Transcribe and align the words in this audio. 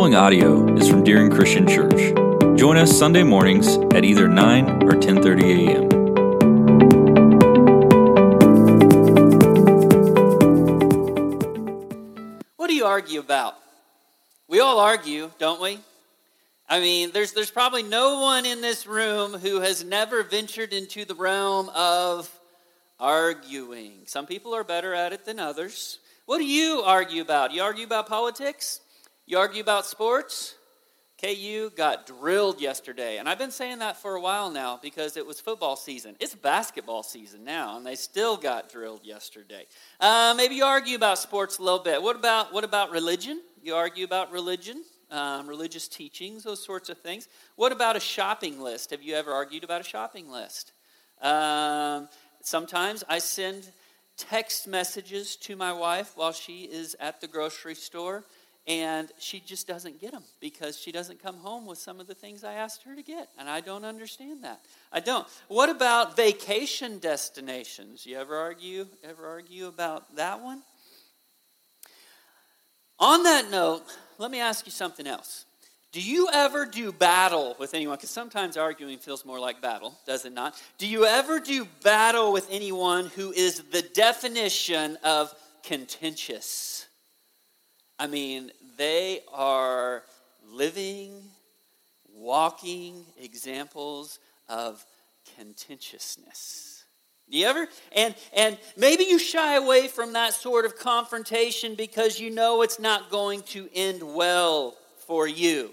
following 0.00 0.16
audio 0.16 0.74
is 0.76 0.88
from 0.88 1.04
Deering 1.04 1.28
Christian 1.30 1.68
Church. 1.68 2.14
Join 2.58 2.78
us 2.78 2.90
Sunday 2.98 3.22
mornings 3.22 3.76
at 3.92 4.02
either 4.02 4.28
9 4.28 4.84
or 4.84 4.92
10:30 4.92 5.42
a.m. 5.68 5.88
What 12.56 12.68
do 12.68 12.74
you 12.74 12.86
argue 12.86 13.20
about? 13.20 13.56
We 14.48 14.60
all 14.60 14.78
argue, 14.78 15.32
don't 15.38 15.60
we? 15.60 15.78
I 16.66 16.80
mean, 16.80 17.10
there's, 17.12 17.34
there's 17.34 17.50
probably 17.50 17.82
no 17.82 18.22
one 18.22 18.46
in 18.46 18.62
this 18.62 18.86
room 18.86 19.34
who 19.34 19.60
has 19.60 19.84
never 19.84 20.22
ventured 20.22 20.72
into 20.72 21.04
the 21.04 21.14
realm 21.14 21.68
of 21.74 22.30
arguing. 22.98 24.06
Some 24.06 24.24
people 24.24 24.54
are 24.54 24.64
better 24.64 24.94
at 24.94 25.12
it 25.12 25.26
than 25.26 25.38
others. 25.38 25.98
What 26.24 26.38
do 26.38 26.46
you 26.46 26.80
argue 26.86 27.20
about? 27.20 27.52
You 27.52 27.60
argue 27.60 27.84
about 27.84 28.08
politics? 28.08 28.80
You 29.30 29.38
argue 29.38 29.62
about 29.62 29.86
sports? 29.86 30.56
KU 31.22 31.70
got 31.76 32.04
drilled 32.04 32.60
yesterday. 32.60 33.18
And 33.18 33.28
I've 33.28 33.38
been 33.38 33.52
saying 33.52 33.78
that 33.78 33.96
for 33.96 34.16
a 34.16 34.20
while 34.20 34.50
now 34.50 34.80
because 34.82 35.16
it 35.16 35.24
was 35.24 35.40
football 35.40 35.76
season. 35.76 36.16
It's 36.18 36.34
basketball 36.34 37.04
season 37.04 37.44
now, 37.44 37.76
and 37.76 37.86
they 37.86 37.94
still 37.94 38.36
got 38.36 38.72
drilled 38.72 39.04
yesterday. 39.04 39.66
Uh, 40.00 40.34
maybe 40.36 40.56
you 40.56 40.64
argue 40.64 40.96
about 40.96 41.16
sports 41.16 41.58
a 41.58 41.62
little 41.62 41.78
bit. 41.78 42.02
What 42.02 42.16
about, 42.16 42.52
what 42.52 42.64
about 42.64 42.90
religion? 42.90 43.40
You 43.62 43.76
argue 43.76 44.04
about 44.04 44.32
religion, 44.32 44.82
um, 45.12 45.46
religious 45.46 45.86
teachings, 45.86 46.42
those 46.42 46.64
sorts 46.64 46.88
of 46.88 46.98
things. 46.98 47.28
What 47.54 47.70
about 47.70 47.94
a 47.94 48.00
shopping 48.00 48.60
list? 48.60 48.90
Have 48.90 49.00
you 49.00 49.14
ever 49.14 49.30
argued 49.32 49.62
about 49.62 49.80
a 49.80 49.84
shopping 49.84 50.28
list? 50.28 50.72
Um, 51.22 52.08
sometimes 52.42 53.04
I 53.08 53.20
send 53.20 53.70
text 54.16 54.66
messages 54.66 55.36
to 55.36 55.54
my 55.54 55.72
wife 55.72 56.14
while 56.16 56.32
she 56.32 56.64
is 56.64 56.96
at 56.98 57.20
the 57.20 57.28
grocery 57.28 57.76
store 57.76 58.24
and 58.70 59.10
she 59.18 59.40
just 59.40 59.66
doesn't 59.66 60.00
get 60.00 60.12
them 60.12 60.22
because 60.38 60.78
she 60.78 60.92
doesn't 60.92 61.20
come 61.20 61.36
home 61.38 61.66
with 61.66 61.78
some 61.78 61.98
of 61.98 62.06
the 62.06 62.14
things 62.14 62.44
I 62.44 62.52
asked 62.52 62.84
her 62.84 62.94
to 62.94 63.02
get, 63.02 63.28
and 63.36 63.48
I 63.48 63.60
don't 63.60 63.84
understand 63.84 64.44
that. 64.44 64.60
I 64.92 65.00
don't. 65.00 65.26
What 65.48 65.68
about 65.68 66.14
vacation 66.14 67.00
destinations? 67.00 68.06
You 68.06 68.16
ever 68.16 68.36
argue 68.36 68.86
ever 69.02 69.26
argue 69.26 69.66
about 69.66 70.14
that 70.14 70.40
one? 70.40 70.62
On 73.00 73.24
that 73.24 73.50
note, 73.50 73.82
let 74.18 74.30
me 74.30 74.38
ask 74.38 74.66
you 74.66 74.72
something 74.72 75.06
else. 75.06 75.46
Do 75.90 76.00
you 76.00 76.28
ever 76.32 76.64
do 76.64 76.92
battle 76.92 77.56
with 77.58 77.74
anyone? 77.74 77.96
Because 77.96 78.10
sometimes 78.10 78.56
arguing 78.56 78.98
feels 78.98 79.24
more 79.24 79.40
like 79.40 79.60
battle, 79.60 79.98
does 80.06 80.24
it 80.24 80.32
not? 80.32 80.54
Do 80.78 80.86
you 80.86 81.06
ever 81.06 81.40
do 81.40 81.66
battle 81.82 82.32
with 82.32 82.46
anyone 82.52 83.06
who 83.16 83.32
is 83.32 83.64
the 83.72 83.82
definition 83.82 84.96
of 85.02 85.34
contentious? 85.64 86.86
I 88.00 88.06
mean, 88.06 88.50
they 88.80 89.20
are 89.30 90.02
living, 90.50 91.22
walking 92.14 93.04
examples 93.22 94.18
of 94.48 94.82
contentiousness. 95.36 96.86
Do 97.30 97.36
you 97.36 97.46
ever? 97.46 97.68
And 97.94 98.14
and 98.32 98.56
maybe 98.78 99.04
you 99.04 99.18
shy 99.18 99.56
away 99.56 99.86
from 99.86 100.14
that 100.14 100.32
sort 100.32 100.64
of 100.64 100.78
confrontation 100.78 101.74
because 101.74 102.18
you 102.18 102.30
know 102.30 102.62
it's 102.62 102.80
not 102.80 103.10
going 103.10 103.42
to 103.48 103.68
end 103.74 104.02
well 104.02 104.76
for 105.06 105.28
you. 105.28 105.72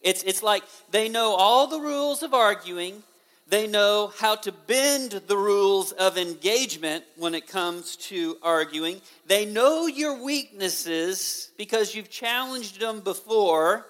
It's 0.00 0.22
it's 0.22 0.42
like 0.42 0.62
they 0.92 1.08
know 1.08 1.34
all 1.34 1.66
the 1.66 1.80
rules 1.80 2.22
of 2.22 2.34
arguing, 2.34 3.02
they 3.48 3.66
know 3.66 4.12
how 4.18 4.34
to 4.36 4.52
bend 4.52 5.22
the 5.26 5.36
rules 5.36 5.92
of 5.92 6.18
engagement 6.18 7.04
when 7.16 7.34
it 7.34 7.46
comes 7.46 7.96
to 7.96 8.36
arguing. 8.42 9.00
They 9.26 9.46
know 9.46 9.86
your 9.86 10.22
weaknesses 10.22 11.50
because 11.56 11.94
you've 11.94 12.10
challenged 12.10 12.78
them 12.78 13.00
before. 13.00 13.86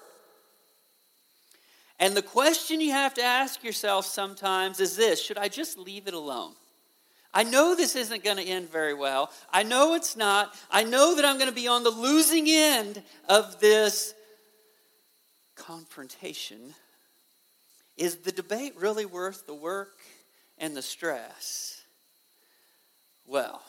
And 1.99 2.15
the 2.15 2.21
question 2.21 2.79
you 2.79 2.91
have 2.91 3.13
to 3.15 3.21
ask 3.21 3.61
yourself 3.61 4.05
sometimes 4.05 4.79
is 4.79 4.95
this 4.95 5.21
Should 5.21 5.37
I 5.37 5.49
just 5.49 5.77
leave 5.77 6.07
it 6.07 6.13
alone? 6.13 6.53
I 7.33 7.43
know 7.43 7.75
this 7.75 7.95
isn't 7.95 8.23
going 8.23 8.37
to 8.37 8.43
end 8.43 8.71
very 8.71 8.93
well. 8.93 9.29
I 9.51 9.63
know 9.63 9.93
it's 9.93 10.15
not. 10.15 10.55
I 10.71 10.83
know 10.83 11.15
that 11.15 11.25
I'm 11.25 11.37
going 11.37 11.49
to 11.49 11.55
be 11.55 11.67
on 11.67 11.83
the 11.83 11.91
losing 11.91 12.45
end 12.47 13.03
of 13.27 13.59
this 13.59 14.15
confrontation. 15.55 16.73
Is 17.99 18.15
the 18.15 18.31
debate 18.31 18.75
really 18.77 19.05
worth 19.05 19.45
the 19.45 19.53
work 19.53 19.97
and 20.57 20.75
the 20.75 20.81
stress? 20.81 21.83
Well, 23.27 23.61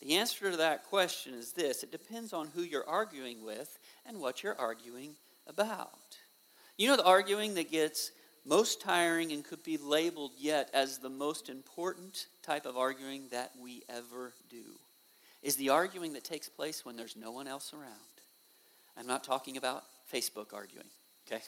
the 0.00 0.14
answer 0.14 0.52
to 0.52 0.56
that 0.58 0.84
question 0.84 1.34
is 1.34 1.52
this 1.52 1.82
it 1.82 1.90
depends 1.90 2.32
on 2.32 2.46
who 2.54 2.62
you're 2.62 2.88
arguing 2.88 3.44
with 3.44 3.76
and 4.06 4.20
what 4.20 4.44
you're 4.44 4.58
arguing 4.58 5.16
about. 5.48 5.98
You 6.76 6.86
know, 6.86 6.96
the 6.96 7.04
arguing 7.04 7.54
that 7.54 7.72
gets 7.72 8.12
most 8.46 8.80
tiring 8.80 9.32
and 9.32 9.44
could 9.44 9.64
be 9.64 9.78
labeled 9.78 10.30
yet 10.38 10.70
as 10.72 10.98
the 10.98 11.10
most 11.10 11.48
important 11.48 12.28
type 12.44 12.66
of 12.66 12.76
arguing 12.76 13.24
that 13.32 13.50
we 13.60 13.82
ever 13.88 14.32
do 14.48 14.62
is 15.42 15.56
the 15.56 15.70
arguing 15.70 16.12
that 16.12 16.22
takes 16.22 16.48
place 16.48 16.84
when 16.84 16.96
there's 16.96 17.16
no 17.16 17.32
one 17.32 17.48
else 17.48 17.72
around. 17.74 17.92
I'm 18.96 19.08
not 19.08 19.24
talking 19.24 19.56
about 19.56 19.82
Facebook 20.12 20.52
arguing, 20.54 20.86
okay? 21.26 21.42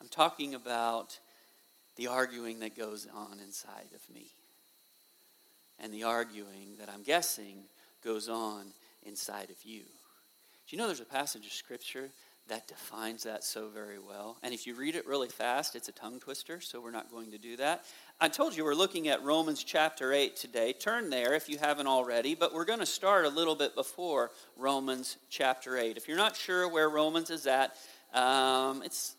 I'm 0.00 0.08
talking 0.08 0.54
about 0.54 1.18
the 1.96 2.08
arguing 2.08 2.60
that 2.60 2.76
goes 2.76 3.06
on 3.14 3.38
inside 3.40 3.88
of 3.94 4.14
me. 4.14 4.26
And 5.78 5.92
the 5.92 6.04
arguing 6.04 6.76
that 6.78 6.88
I'm 6.88 7.02
guessing 7.02 7.64
goes 8.04 8.28
on 8.28 8.66
inside 9.04 9.50
of 9.50 9.56
you. 9.64 9.80
Do 9.80 10.74
you 10.74 10.78
know 10.78 10.86
there's 10.86 11.00
a 11.00 11.04
passage 11.04 11.46
of 11.46 11.52
Scripture 11.52 12.08
that 12.48 12.68
defines 12.68 13.24
that 13.24 13.44
so 13.44 13.68
very 13.68 13.98
well? 13.98 14.36
And 14.42 14.52
if 14.54 14.66
you 14.66 14.74
read 14.74 14.96
it 14.96 15.06
really 15.06 15.28
fast, 15.28 15.76
it's 15.76 15.88
a 15.88 15.92
tongue 15.92 16.18
twister, 16.18 16.60
so 16.60 16.80
we're 16.80 16.90
not 16.90 17.10
going 17.10 17.30
to 17.32 17.38
do 17.38 17.56
that. 17.56 17.84
I 18.20 18.28
told 18.28 18.56
you 18.56 18.64
we're 18.64 18.74
looking 18.74 19.08
at 19.08 19.22
Romans 19.22 19.62
chapter 19.62 20.12
8 20.12 20.36
today. 20.36 20.72
Turn 20.72 21.10
there 21.10 21.34
if 21.34 21.48
you 21.48 21.58
haven't 21.58 21.86
already, 21.86 22.34
but 22.34 22.54
we're 22.54 22.64
going 22.64 22.78
to 22.80 22.86
start 22.86 23.26
a 23.26 23.28
little 23.28 23.54
bit 23.54 23.74
before 23.74 24.30
Romans 24.56 25.18
chapter 25.30 25.76
8. 25.76 25.96
If 25.96 26.08
you're 26.08 26.16
not 26.16 26.36
sure 26.36 26.68
where 26.68 26.88
Romans 26.88 27.30
is 27.30 27.46
at, 27.46 27.76
um, 28.14 28.82
it's 28.82 29.16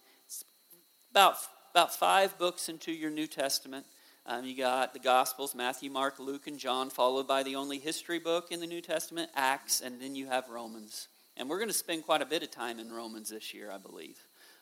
about, 1.12 1.38
about 1.72 1.96
five 1.96 2.38
books 2.38 2.70
into 2.70 2.92
your 2.92 3.12
New 3.12 3.28
Testament. 3.28 3.86
Um, 4.26 4.44
you 4.44 4.58
got 4.58 4.94
the 4.94 5.00
Gospels, 5.00 5.56
Matthew, 5.56 5.90
Mark, 5.90 6.20
Luke, 6.20 6.48
and 6.48 6.60
John, 6.60 6.90
followed 6.90 7.28
by 7.28 7.44
the 7.44 7.56
only 7.56 7.80
history 7.80 8.20
book 8.20 8.52
in 8.52 8.60
the 8.60 8.68
New 8.68 8.82
Testament, 8.82 9.30
Acts, 9.36 9.80
and 9.82 10.02
then 10.02 10.16
you 10.16 10.28
have 10.28 10.50
Romans. 10.50 11.08
And 11.38 11.50
we're 11.50 11.60
going 11.60 11.70
to 11.70 11.74
spend 11.74 12.06
quite 12.06 12.22
a 12.22 12.26
bit 12.26 12.44
of 12.44 12.52
time 12.52 12.80
in 12.80 12.92
Romans 12.92 13.30
this 13.30 13.54
year, 13.54 13.72
I 13.72 13.78
believe. 13.78 14.18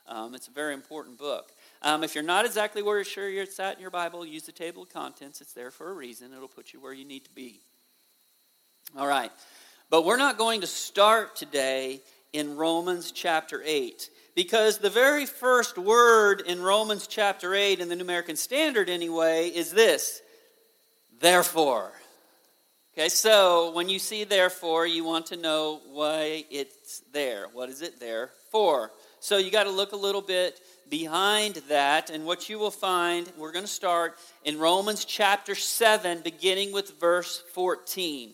Um, 0.08 0.36
it's 0.36 0.48
a 0.48 0.52
very 0.52 0.76
important 0.76 1.18
book. 1.18 1.52
Um, 1.82 2.04
if 2.04 2.14
you're 2.14 2.24
not 2.24 2.46
exactly 2.46 2.84
where 2.84 2.98
you're 2.98 3.06
sure 3.06 3.28
it's 3.28 3.60
at 3.60 3.76
in 3.76 3.82
your 3.82 3.90
Bible, 3.90 4.24
use 4.24 4.44
the 4.44 4.52
table 4.52 4.84
of 4.84 4.90
contents. 4.90 5.42
It's 5.42 5.54
there 5.54 5.72
for 5.72 5.90
a 5.90 5.94
reason. 5.94 6.32
It'll 6.32 6.48
put 6.48 6.74
you 6.74 6.80
where 6.80 6.94
you 6.94 7.06
need 7.06 7.26
to 7.26 7.32
be. 7.32 7.60
All 8.96 9.08
right. 9.08 9.32
But 9.90 10.06
we're 10.06 10.18
not 10.18 10.38
going 10.38 10.62
to 10.62 10.68
start 10.68 11.36
today 11.36 12.02
in 12.36 12.58
Romans 12.58 13.14
chapter 13.14 13.62
8. 13.66 14.10
Because 14.36 14.78
the 14.78 14.90
very 14.90 15.26
first 15.26 15.78
word 15.78 16.42
in 16.42 16.62
Romans 16.62 17.08
chapter 17.08 17.56
8, 17.56 17.80
in 17.80 17.88
the 17.88 17.96
New 17.96 18.04
American 18.04 18.36
Standard 18.36 18.90
anyway, 18.90 19.48
is 19.48 19.72
this 19.72 20.22
therefore. 21.22 21.94
Okay, 22.94 23.08
so 23.08 23.72
when 23.74 23.88
you 23.88 24.00
see 24.00 24.26
therefore, 24.26 24.86
you 24.86 25.06
want 25.06 25.28
to 25.28 25.38
know 25.38 25.82
why 25.92 26.44
it's 26.52 27.02
there. 27.14 27.48
What 27.54 27.70
is 27.70 27.82
it 27.82 28.00
there 28.00 28.32
for? 28.52 28.92
So 29.22 29.38
you 29.38 29.50
got 29.50 29.64
to 29.64 29.72
look 29.72 29.94
a 29.94 29.98
little 29.98 30.22
bit 30.22 30.60
behind 30.90 31.56
that, 31.70 32.10
and 32.10 32.26
what 32.26 32.50
you 32.50 32.60
will 32.60 32.70
find, 32.72 33.32
we're 33.38 33.54
going 33.54 33.66
to 33.66 33.72
start 33.72 34.18
in 34.44 34.60
Romans 34.60 35.06
chapter 35.06 35.56
7, 35.56 36.22
beginning 36.22 36.74
with 36.74 37.00
verse 37.00 37.42
14. 37.54 38.34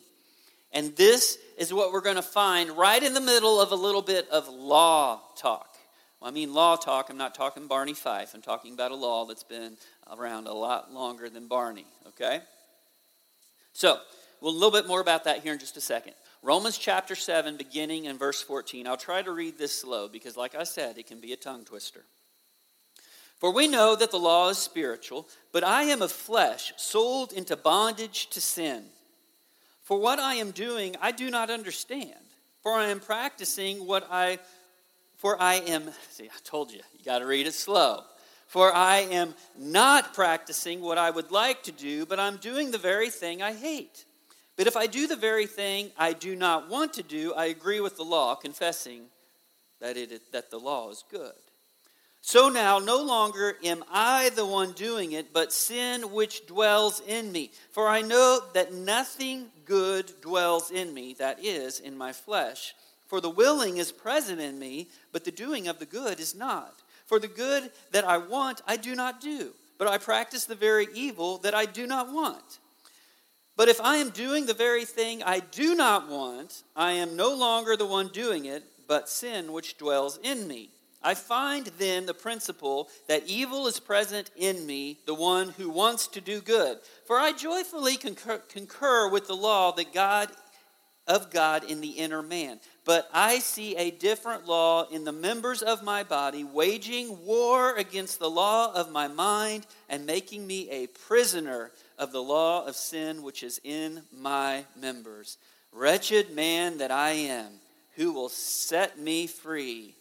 And 0.74 0.96
this 0.96 1.38
is 1.58 1.74
what 1.74 1.92
we're 1.92 2.02
going 2.02 2.16
to 2.16 2.22
find 2.22 2.72
right 2.72 3.02
in 3.02 3.14
the 3.14 3.22
middle 3.22 3.60
of 3.60 3.72
a 3.72 3.76
little 3.76 4.02
bit 4.02 4.30
of 4.30 4.48
law 4.48 5.22
talk. 5.36 5.76
Well, 6.20 6.30
I 6.30 6.34
mean 6.34 6.54
law 6.54 6.76
talk. 6.76 7.10
I'm 7.10 7.18
not 7.18 7.36
talking 7.36 7.68
Barney 7.68 7.94
Fife. 7.94 8.34
I'm 8.34 8.42
talking 8.42 8.74
about 8.74 8.92
a 8.92 8.96
law 8.96 9.26
that's 9.26 9.44
been 9.44 9.74
around 10.10 10.48
a 10.48 10.54
lot 10.54 10.94
longer 10.94 11.30
than 11.30 11.48
Barney, 11.48 11.86
okay? 12.08 12.42
So, 13.74 14.00
well, 14.40 14.52
a 14.52 14.54
little 14.54 14.72
bit 14.72 14.88
more 14.88 15.02
about 15.02 15.26
that 15.26 15.40
here 15.40 15.54
in 15.54 15.60
just 15.60 15.78
a 15.78 15.82
second. 15.82 16.14
Romans 16.44 16.78
chapter 16.78 17.16
7, 17.16 17.58
beginning 17.58 18.06
in 18.06 18.18
verse 18.18 18.42
14. 18.42 18.88
I'll 18.88 18.98
try 18.98 19.22
to 19.22 19.32
read 19.32 19.58
this 19.58 19.80
slow 19.80 20.08
because, 20.08 20.38
like 20.38 20.56
I 20.56 20.64
said, 20.64 20.98
it 20.98 21.08
can 21.08 21.20
be 21.20 21.34
a 21.34 21.38
tongue 21.38 21.66
twister. 21.66 22.04
For 23.40 23.52
we 23.52 23.68
know 23.68 23.96
that 23.96 24.12
the 24.12 24.20
law 24.20 24.50
is 24.50 24.58
spiritual, 24.58 25.28
but 25.52 25.64
I 25.64 25.84
am 25.84 26.02
of 26.02 26.12
flesh, 26.12 26.74
sold 26.78 27.34
into 27.34 27.56
bondage 27.56 28.30
to 28.32 28.42
sin. 28.42 28.86
For 29.92 30.00
what 30.00 30.20
I 30.20 30.36
am 30.36 30.52
doing, 30.52 30.96
I 31.02 31.12
do 31.12 31.30
not 31.30 31.50
understand. 31.50 32.16
For 32.64 32.76
I 32.76 32.86
am 32.86 33.02
practicing 33.02 33.86
what 33.86 34.08
I 34.10 34.40
for 35.18 35.36
I 35.38 35.56
am, 35.56 35.84
see, 36.12 36.28
I 36.28 36.40
told 36.46 36.72
you, 36.72 36.80
you 36.98 37.04
got 37.04 37.20
to 37.20 37.26
read 37.26 37.46
it 37.46 37.54
slow. 37.54 38.04
For 38.48 38.74
I 38.74 39.00
am 39.00 39.34
not 39.60 40.14
practicing 40.14 40.80
what 40.80 40.98
I 40.98 41.10
would 41.10 41.30
like 41.30 41.64
to 41.64 41.74
do, 41.74 42.06
but 42.06 42.22
I'm 42.22 42.38
doing 42.38 42.72
the 42.72 42.78
very 42.78 43.10
thing 43.10 43.42
I 43.42 43.52
hate. 43.52 44.06
But 44.56 44.66
if 44.66 44.78
I 44.78 44.88
do 44.88 45.08
the 45.08 45.18
very 45.18 45.46
thing 45.46 45.92
I 45.98 46.14
do 46.14 46.38
not 46.38 46.70
want 46.70 46.94
to 46.94 47.04
do, 47.04 47.34
I 47.34 47.48
agree 47.48 47.82
with 47.82 47.98
the 47.98 48.06
law, 48.06 48.36
confessing 48.36 49.08
that, 49.82 49.98
it, 49.98 50.32
that 50.32 50.52
the 50.52 50.58
law 50.58 50.90
is 50.90 51.04
good. 51.12 51.34
So 52.22 52.50
now, 52.50 52.78
no 52.78 53.02
longer 53.02 53.58
am 53.64 53.84
I 53.92 54.30
the 54.30 54.46
one 54.46 54.74
doing 54.74 55.14
it, 55.14 55.34
but 55.34 55.52
sin 55.52 56.12
which 56.12 56.46
dwells 56.46 57.02
in 57.08 57.32
me. 57.32 57.52
For 57.72 57.88
I 57.88 58.02
know 58.02 58.42
that 58.54 58.74
nothing 58.74 59.48
good 59.72 60.12
dwells 60.20 60.70
in 60.70 60.94
me, 60.94 61.14
that 61.14 61.42
is, 61.42 61.80
in 61.80 61.98
my 61.98 62.12
flesh. 62.12 62.76
For 63.08 63.22
the 63.22 63.30
willing 63.30 63.78
is 63.78 63.94
present 63.94 64.42
in 64.42 64.60
me, 64.60 64.90
but 65.14 65.24
the 65.24 65.32
doing 65.32 65.70
of 65.70 65.80
the 65.80 65.86
good 65.86 66.20
is 66.20 66.36
not. 66.36 66.82
For 67.06 67.20
the 67.20 67.30
good 67.30 67.72
that 67.92 68.04
I 68.04 68.18
want, 68.18 68.62
I 68.68 68.76
do 68.76 68.96
not 68.96 69.22
do, 69.22 69.54
but 69.78 69.88
I 69.88 69.98
practice 69.98 70.44
the 70.44 70.56
very 70.56 70.88
evil 70.94 71.38
that 71.38 71.56
I 71.56 71.66
do 71.66 71.88
not 71.88 72.12
want. 72.12 72.60
But 73.56 73.70
if 73.70 73.80
I 73.80 73.96
am 73.96 74.10
doing 74.10 74.46
the 74.46 74.54
very 74.54 74.84
thing 74.84 75.24
I 75.24 75.40
do 75.40 75.74
not 75.74 76.10
want, 76.10 76.64
I 76.76 76.92
am 76.92 77.16
no 77.16 77.34
longer 77.34 77.78
the 77.78 77.86
one 77.86 78.10
doing 78.10 78.44
it, 78.44 78.64
but 78.90 79.08
sin 79.08 79.54
which 79.54 79.78
dwells 79.78 80.20
in 80.22 80.50
me. 80.50 80.72
I 81.04 81.16
find 81.16 81.66
then 81.78 82.06
the 82.06 82.14
principle 82.14 82.90
that 83.08 83.28
evil 83.28 83.68
is 83.68 83.80
present 83.80 84.30
in 84.36 84.66
me, 84.66 85.00
the 85.06 85.16
one 85.16 85.50
who 85.50 85.70
wants 85.70 86.08
to 86.08 86.22
do 86.22 86.42
good. 86.42 86.78
For 87.06 87.18
I 87.18 87.32
joyfully 87.32 87.98
concur, 87.98 88.38
concur, 88.50 89.10
with 89.10 89.28
the 89.28 89.36
law 89.36 89.72
that 89.74 89.94
God 89.94 90.30
of 91.08 91.32
God 91.32 91.64
in 91.64 91.82
the 91.82 91.90
inner 91.90 92.22
man. 92.22 92.60
But 92.86 93.10
I 93.14 93.40
see 93.40 93.76
a 93.76 93.92
different 93.92 94.48
law 94.48 94.88
in 94.90 95.04
the 95.04 95.12
members 95.12 95.62
of 95.62 95.84
my 95.84 96.04
body, 96.04 96.44
waging 96.44 97.26
war 97.26 97.76
against 97.76 98.20
the 98.20 98.30
law 98.30 98.74
of 98.74 98.92
my 98.92 99.08
mind 99.08 99.66
and 99.90 100.06
making 100.06 100.46
me 100.46 100.70
a 100.70 100.88
prisoner 100.88 101.72
of 101.98 102.12
the 102.12 102.24
law 102.24 102.66
of 102.66 102.76
sin 102.76 103.24
which 103.24 103.44
is 103.44 103.60
in 103.64 104.04
my 104.16 104.66
members. 104.80 105.38
Wretched 105.72 106.36
man 106.36 106.78
that 106.78 106.92
I 106.92 107.12
am, 107.12 107.48
who 107.96 108.14
will 108.14 108.30
set 108.30 109.00
me 109.00 109.28
free? 109.28 109.96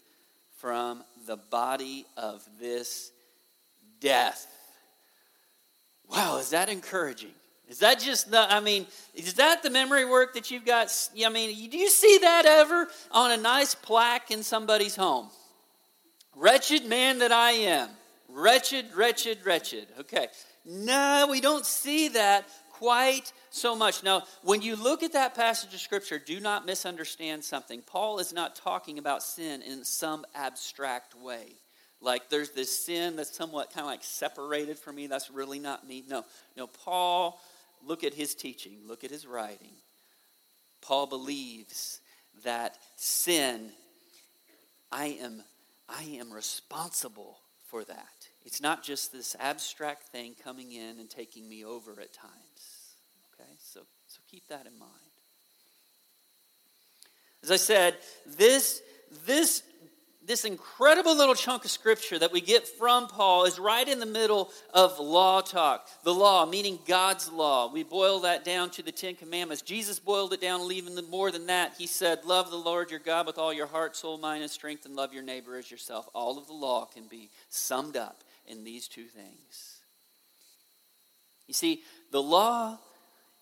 From 0.60 1.02
the 1.26 1.36
body 1.36 2.04
of 2.16 2.46
this 2.60 3.12
death. 4.00 4.46
Wow, 6.10 6.38
is 6.38 6.50
that 6.50 6.68
encouraging? 6.68 7.30
Is 7.68 7.78
that 7.78 8.00
just 8.00 8.30
the, 8.30 8.40
I 8.40 8.60
mean, 8.60 8.86
is 9.14 9.34
that 9.34 9.62
the 9.62 9.70
memory 9.70 10.04
work 10.04 10.34
that 10.34 10.50
you've 10.50 10.66
got? 10.66 10.92
I 11.24 11.28
mean, 11.28 11.70
do 11.70 11.78
you 11.78 11.88
see 11.88 12.18
that 12.18 12.44
ever 12.44 12.88
on 13.12 13.30
a 13.30 13.36
nice 13.36 13.74
plaque 13.74 14.30
in 14.30 14.42
somebody's 14.42 14.96
home? 14.96 15.28
Wretched 16.34 16.84
man 16.84 17.20
that 17.20 17.32
I 17.32 17.52
am. 17.52 17.88
Wretched, 18.28 18.86
wretched, 18.94 19.38
wretched. 19.44 19.86
Okay. 20.00 20.26
No, 20.64 21.28
we 21.30 21.40
don't 21.40 21.64
see 21.64 22.08
that 22.08 22.46
quite 22.80 23.34
so 23.50 23.76
much. 23.76 24.02
Now, 24.02 24.22
when 24.42 24.62
you 24.62 24.74
look 24.74 25.02
at 25.02 25.12
that 25.12 25.34
passage 25.34 25.74
of 25.74 25.80
Scripture, 25.80 26.18
do 26.18 26.40
not 26.40 26.64
misunderstand 26.64 27.44
something. 27.44 27.82
Paul 27.82 28.20
is 28.20 28.32
not 28.32 28.56
talking 28.56 28.98
about 28.98 29.22
sin 29.22 29.60
in 29.60 29.84
some 29.84 30.24
abstract 30.34 31.14
way. 31.14 31.52
Like 32.00 32.30
there's 32.30 32.52
this 32.52 32.74
sin 32.74 33.16
that's 33.16 33.36
somewhat 33.36 33.68
kind 33.68 33.80
of 33.80 33.88
like 33.88 34.02
separated 34.02 34.78
from 34.78 34.96
me. 34.96 35.06
That's 35.06 35.30
really 35.30 35.58
not 35.58 35.86
me. 35.86 36.04
No, 36.08 36.24
no. 36.56 36.66
Paul, 36.68 37.38
look 37.86 38.02
at 38.02 38.14
his 38.14 38.34
teaching, 38.34 38.78
look 38.86 39.04
at 39.04 39.10
his 39.10 39.26
writing. 39.26 39.74
Paul 40.80 41.06
believes 41.06 42.00
that 42.44 42.78
sin, 42.96 43.72
I 44.90 45.18
am, 45.20 45.42
I 45.86 46.04
am 46.18 46.32
responsible 46.32 47.40
for 47.66 47.84
that. 47.84 48.28
It's 48.46 48.62
not 48.62 48.82
just 48.82 49.12
this 49.12 49.36
abstract 49.38 50.04
thing 50.04 50.34
coming 50.42 50.72
in 50.72 50.98
and 50.98 51.10
taking 51.10 51.46
me 51.46 51.62
over 51.62 51.92
at 52.00 52.14
times. 52.14 52.49
Keep 54.30 54.46
that 54.48 54.66
in 54.66 54.78
mind. 54.78 54.92
As 57.42 57.50
I 57.50 57.56
said, 57.56 57.96
this, 58.26 58.80
this, 59.26 59.64
this 60.24 60.44
incredible 60.44 61.16
little 61.16 61.34
chunk 61.34 61.64
of 61.64 61.70
scripture 61.70 62.16
that 62.16 62.30
we 62.30 62.40
get 62.40 62.68
from 62.68 63.08
Paul 63.08 63.46
is 63.46 63.58
right 63.58 63.88
in 63.88 63.98
the 63.98 64.06
middle 64.06 64.50
of 64.72 65.00
law 65.00 65.40
talk. 65.40 65.88
The 66.04 66.14
law, 66.14 66.46
meaning 66.46 66.78
God's 66.86 67.28
law. 67.32 67.72
We 67.72 67.82
boil 67.82 68.20
that 68.20 68.44
down 68.44 68.70
to 68.70 68.82
the 68.82 68.92
Ten 68.92 69.16
Commandments. 69.16 69.62
Jesus 69.62 69.98
boiled 69.98 70.32
it 70.32 70.40
down 70.40 70.70
even 70.70 70.94
more 71.10 71.32
than 71.32 71.46
that. 71.46 71.74
He 71.76 71.88
said, 71.88 72.24
Love 72.24 72.50
the 72.50 72.56
Lord 72.56 72.90
your 72.90 73.00
God 73.00 73.26
with 73.26 73.38
all 73.38 73.52
your 73.52 73.66
heart, 73.66 73.96
soul, 73.96 74.16
mind, 74.16 74.42
and 74.42 74.50
strength, 74.50 74.84
and 74.84 74.94
love 74.94 75.12
your 75.12 75.24
neighbor 75.24 75.56
as 75.56 75.70
yourself. 75.70 76.08
All 76.14 76.38
of 76.38 76.46
the 76.46 76.52
law 76.52 76.84
can 76.84 77.04
be 77.08 77.30
summed 77.48 77.96
up 77.96 78.22
in 78.46 78.62
these 78.62 78.86
two 78.86 79.06
things. 79.06 79.80
You 81.48 81.54
see, 81.54 81.82
the 82.12 82.22
law 82.22 82.78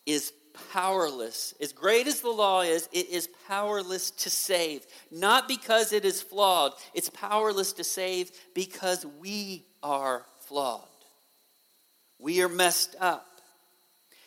is 0.07 0.33
powerless. 0.73 1.55
As 1.61 1.73
great 1.73 2.07
as 2.07 2.21
the 2.21 2.31
law 2.31 2.63
is, 2.63 2.89
it 2.93 3.09
is 3.09 3.29
powerless 3.47 4.11
to 4.11 4.31
save. 4.31 4.87
Not 5.11 5.49
because 5.49 5.93
it 5.93 6.05
is 6.05 6.23
flawed, 6.23 6.73
it's 6.95 7.11
powerless 7.11 7.73
to 7.75 7.85
save 7.85 8.31
because 8.55 9.05
we 9.21 9.65
are 9.83 10.25
flawed. 10.41 10.83
We 12.19 12.43
are 12.43 12.49
messed 12.49 12.97
up. 13.01 13.29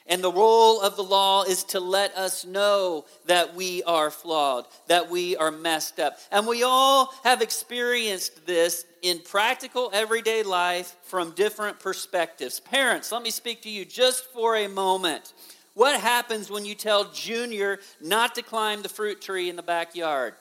And 0.07 0.23
the 0.23 0.31
role 0.31 0.81
of 0.81 0.95
the 0.95 1.03
law 1.03 1.43
is 1.43 1.63
to 1.65 1.79
let 1.79 2.17
us 2.17 2.43
know 2.43 3.05
that 3.27 3.55
we 3.55 3.83
are 3.83 4.09
flawed, 4.09 4.65
that 4.87 5.09
we 5.09 5.37
are 5.37 5.51
messed 5.51 5.99
up. 5.99 6.17
And 6.31 6.47
we 6.47 6.63
all 6.63 7.13
have 7.23 7.41
experienced 7.41 8.45
this 8.45 8.85
in 9.03 9.19
practical 9.19 9.89
everyday 9.93 10.43
life 10.43 10.95
from 11.03 11.31
different 11.31 11.79
perspectives. 11.79 12.59
Parents, 12.59 13.11
let 13.11 13.21
me 13.21 13.29
speak 13.29 13.61
to 13.61 13.69
you 13.69 13.85
just 13.85 14.25
for 14.33 14.57
a 14.57 14.67
moment. 14.67 15.33
What 15.73 15.99
happens 15.99 16.49
when 16.49 16.65
you 16.65 16.75
tell 16.75 17.05
Junior 17.05 17.79
not 18.01 18.35
to 18.35 18.41
climb 18.41 18.81
the 18.81 18.89
fruit 18.89 19.21
tree 19.21 19.49
in 19.49 19.55
the 19.55 19.63
backyard? 19.63 20.33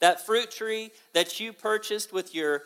That 0.00 0.24
fruit 0.24 0.50
tree 0.50 0.90
that 1.12 1.38
you 1.40 1.52
purchased 1.52 2.12
with 2.12 2.34
your 2.34 2.62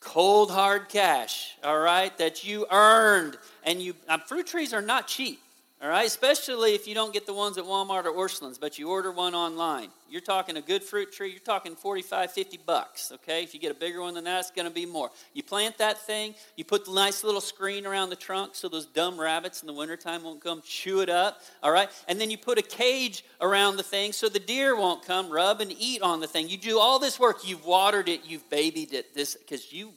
cold 0.00 0.50
hard 0.50 0.88
cash, 0.88 1.54
all 1.62 1.78
right, 1.78 2.16
that 2.18 2.44
you 2.44 2.66
earned. 2.70 3.36
And 3.64 3.80
you, 3.80 3.94
uh, 4.08 4.18
fruit 4.18 4.46
trees 4.46 4.72
are 4.72 4.82
not 4.82 5.06
cheap. 5.06 5.40
All 5.82 5.88
right, 5.88 6.06
especially 6.06 6.76
if 6.76 6.86
you 6.86 6.94
don't 6.94 7.12
get 7.12 7.26
the 7.26 7.34
ones 7.34 7.58
at 7.58 7.64
Walmart 7.64 8.04
or 8.04 8.12
Orscheln's, 8.12 8.56
but 8.56 8.78
you 8.78 8.88
order 8.88 9.10
one 9.10 9.34
online. 9.34 9.88
You're 10.08 10.20
talking 10.20 10.56
a 10.56 10.60
good 10.60 10.84
fruit 10.84 11.12
tree, 11.12 11.30
you're 11.30 11.40
talking 11.40 11.74
45, 11.74 12.30
50 12.30 12.60
bucks, 12.64 13.10
okay? 13.10 13.42
If 13.42 13.52
you 13.52 13.58
get 13.58 13.72
a 13.72 13.74
bigger 13.74 14.00
one 14.00 14.14
than 14.14 14.22
that, 14.22 14.38
it's 14.38 14.52
going 14.52 14.68
to 14.68 14.72
be 14.72 14.86
more. 14.86 15.10
You 15.34 15.42
plant 15.42 15.78
that 15.78 15.98
thing, 15.98 16.36
you 16.54 16.64
put 16.64 16.84
the 16.84 16.92
nice 16.92 17.24
little 17.24 17.40
screen 17.40 17.84
around 17.84 18.10
the 18.10 18.16
trunk 18.16 18.54
so 18.54 18.68
those 18.68 18.86
dumb 18.86 19.18
rabbits 19.18 19.60
in 19.60 19.66
the 19.66 19.72
wintertime 19.72 20.22
won't 20.22 20.40
come 20.40 20.62
chew 20.64 21.00
it 21.00 21.08
up, 21.08 21.40
all 21.64 21.72
right? 21.72 21.88
And 22.06 22.20
then 22.20 22.30
you 22.30 22.38
put 22.38 22.58
a 22.58 22.62
cage 22.62 23.24
around 23.40 23.76
the 23.76 23.82
thing 23.82 24.12
so 24.12 24.28
the 24.28 24.38
deer 24.38 24.76
won't 24.76 25.04
come 25.04 25.32
rub 25.32 25.60
and 25.60 25.74
eat 25.76 26.00
on 26.00 26.20
the 26.20 26.28
thing. 26.28 26.48
You 26.48 26.58
do 26.58 26.78
all 26.78 27.00
this 27.00 27.18
work, 27.18 27.38
you've 27.44 27.66
watered 27.66 28.08
it, 28.08 28.20
you've 28.24 28.48
babied 28.48 28.92
it, 28.92 29.16
this 29.16 29.34
because 29.34 29.72
you 29.72 29.94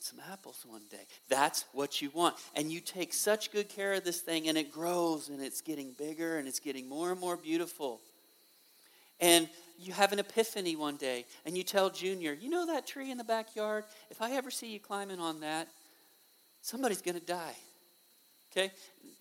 want 0.00 0.04
some 0.04 0.32
apples 0.32 0.64
one 0.66 0.82
day. 0.90 1.04
That's 1.28 1.66
what 1.72 2.00
you 2.00 2.10
want. 2.14 2.34
And 2.54 2.72
you 2.72 2.80
take 2.80 3.12
such 3.12 3.52
good 3.52 3.68
care 3.68 3.92
of 3.92 4.04
this 4.04 4.20
thing, 4.20 4.48
and 4.48 4.56
it 4.56 4.72
grows, 4.72 5.28
and 5.28 5.42
it's 5.42 5.60
getting 5.60 5.92
bigger, 5.98 6.38
and 6.38 6.48
it's 6.48 6.60
getting 6.60 6.88
more 6.88 7.10
and 7.10 7.20
more 7.20 7.36
beautiful. 7.36 8.00
And 9.20 9.48
you 9.78 9.92
have 9.92 10.12
an 10.12 10.18
epiphany 10.18 10.74
one 10.74 10.96
day, 10.96 11.26
and 11.44 11.56
you 11.56 11.62
tell 11.62 11.90
Junior, 11.90 12.32
You 12.32 12.48
know 12.48 12.66
that 12.66 12.86
tree 12.86 13.10
in 13.10 13.18
the 13.18 13.24
backyard? 13.24 13.84
If 14.10 14.22
I 14.22 14.32
ever 14.32 14.50
see 14.50 14.72
you 14.72 14.80
climbing 14.80 15.20
on 15.20 15.40
that, 15.40 15.68
somebody's 16.62 17.02
going 17.02 17.18
to 17.18 17.26
die. 17.26 17.56
Okay? 18.52 18.72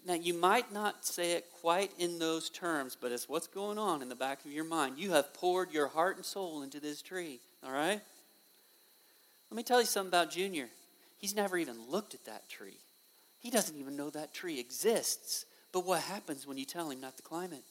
Now, 0.07 0.13
you 0.13 0.33
might 0.33 0.71
not 0.71 1.05
say 1.05 1.33
it 1.33 1.45
quite 1.61 1.91
in 1.99 2.19
those 2.19 2.49
terms, 2.49 2.95
but 2.99 3.11
it's 3.11 3.27
what's 3.27 3.47
going 3.47 3.77
on 3.77 4.01
in 4.01 4.07
the 4.07 4.15
back 4.15 4.45
of 4.45 4.51
your 4.51 4.63
mind. 4.63 4.97
You 4.97 5.11
have 5.11 5.33
poured 5.33 5.73
your 5.73 5.87
heart 5.87 6.15
and 6.15 6.25
soul 6.25 6.61
into 6.61 6.79
this 6.79 7.01
tree, 7.01 7.41
all 7.65 7.71
right? 7.71 7.99
Let 9.49 9.55
me 9.57 9.63
tell 9.63 9.79
you 9.79 9.87
something 9.87 10.09
about 10.09 10.31
Junior. 10.31 10.67
He's 11.17 11.35
never 11.35 11.57
even 11.57 11.89
looked 11.89 12.13
at 12.13 12.25
that 12.25 12.47
tree. 12.49 12.77
He 13.39 13.49
doesn't 13.49 13.77
even 13.77 13.95
know 13.95 14.09
that 14.11 14.33
tree 14.33 14.59
exists. 14.59 15.45
But 15.71 15.85
what 15.85 16.01
happens 16.01 16.45
when 16.45 16.57
you 16.57 16.65
tell 16.65 16.89
him 16.89 17.01
not 17.01 17.17
to 17.17 17.23
climb 17.23 17.53
it? 17.53 17.63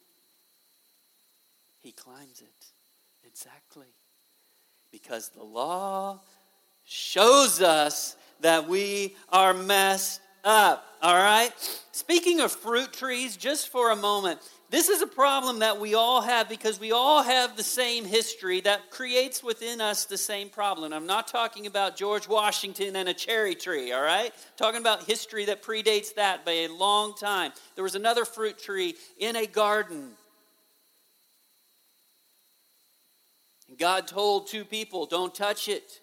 He 1.80 1.92
climbs 1.92 2.40
it. 2.40 2.66
Exactly. 3.26 3.86
Because 4.90 5.28
the 5.30 5.44
law 5.44 6.20
shows 6.84 7.60
us 7.60 8.16
that 8.40 8.68
we 8.68 9.14
are 9.28 9.54
messed 9.54 10.20
up. 10.44 10.84
All 11.02 11.14
right? 11.14 11.50
Speaking 11.92 12.40
of 12.40 12.50
fruit 12.52 12.92
trees, 12.92 13.36
just 13.36 13.68
for 13.68 13.90
a 13.90 13.96
moment, 13.96 14.40
this 14.70 14.90
is 14.90 15.00
a 15.00 15.06
problem 15.06 15.60
that 15.60 15.80
we 15.80 15.94
all 15.94 16.20
have 16.20 16.46
because 16.46 16.78
we 16.78 16.92
all 16.92 17.22
have 17.22 17.56
the 17.56 17.62
same 17.62 18.04
history 18.04 18.60
that 18.60 18.90
creates 18.90 19.42
within 19.42 19.80
us 19.80 20.04
the 20.04 20.18
same 20.18 20.50
problem. 20.50 20.92
I'm 20.92 21.06
not 21.06 21.26
talking 21.26 21.66
about 21.66 21.96
George 21.96 22.28
Washington 22.28 22.94
and 22.94 23.08
a 23.08 23.14
cherry 23.14 23.54
tree, 23.54 23.92
all 23.92 24.02
right? 24.02 24.26
I'm 24.26 24.56
talking 24.58 24.80
about 24.80 25.04
history 25.04 25.46
that 25.46 25.62
predates 25.62 26.14
that 26.16 26.44
by 26.44 26.52
a 26.52 26.68
long 26.68 27.14
time. 27.14 27.52
There 27.76 27.84
was 27.84 27.94
another 27.94 28.26
fruit 28.26 28.58
tree 28.58 28.94
in 29.18 29.36
a 29.36 29.46
garden. 29.46 30.10
God 33.78 34.06
told 34.06 34.48
two 34.48 34.66
people, 34.66 35.06
don't 35.06 35.34
touch 35.34 35.68
it, 35.68 36.00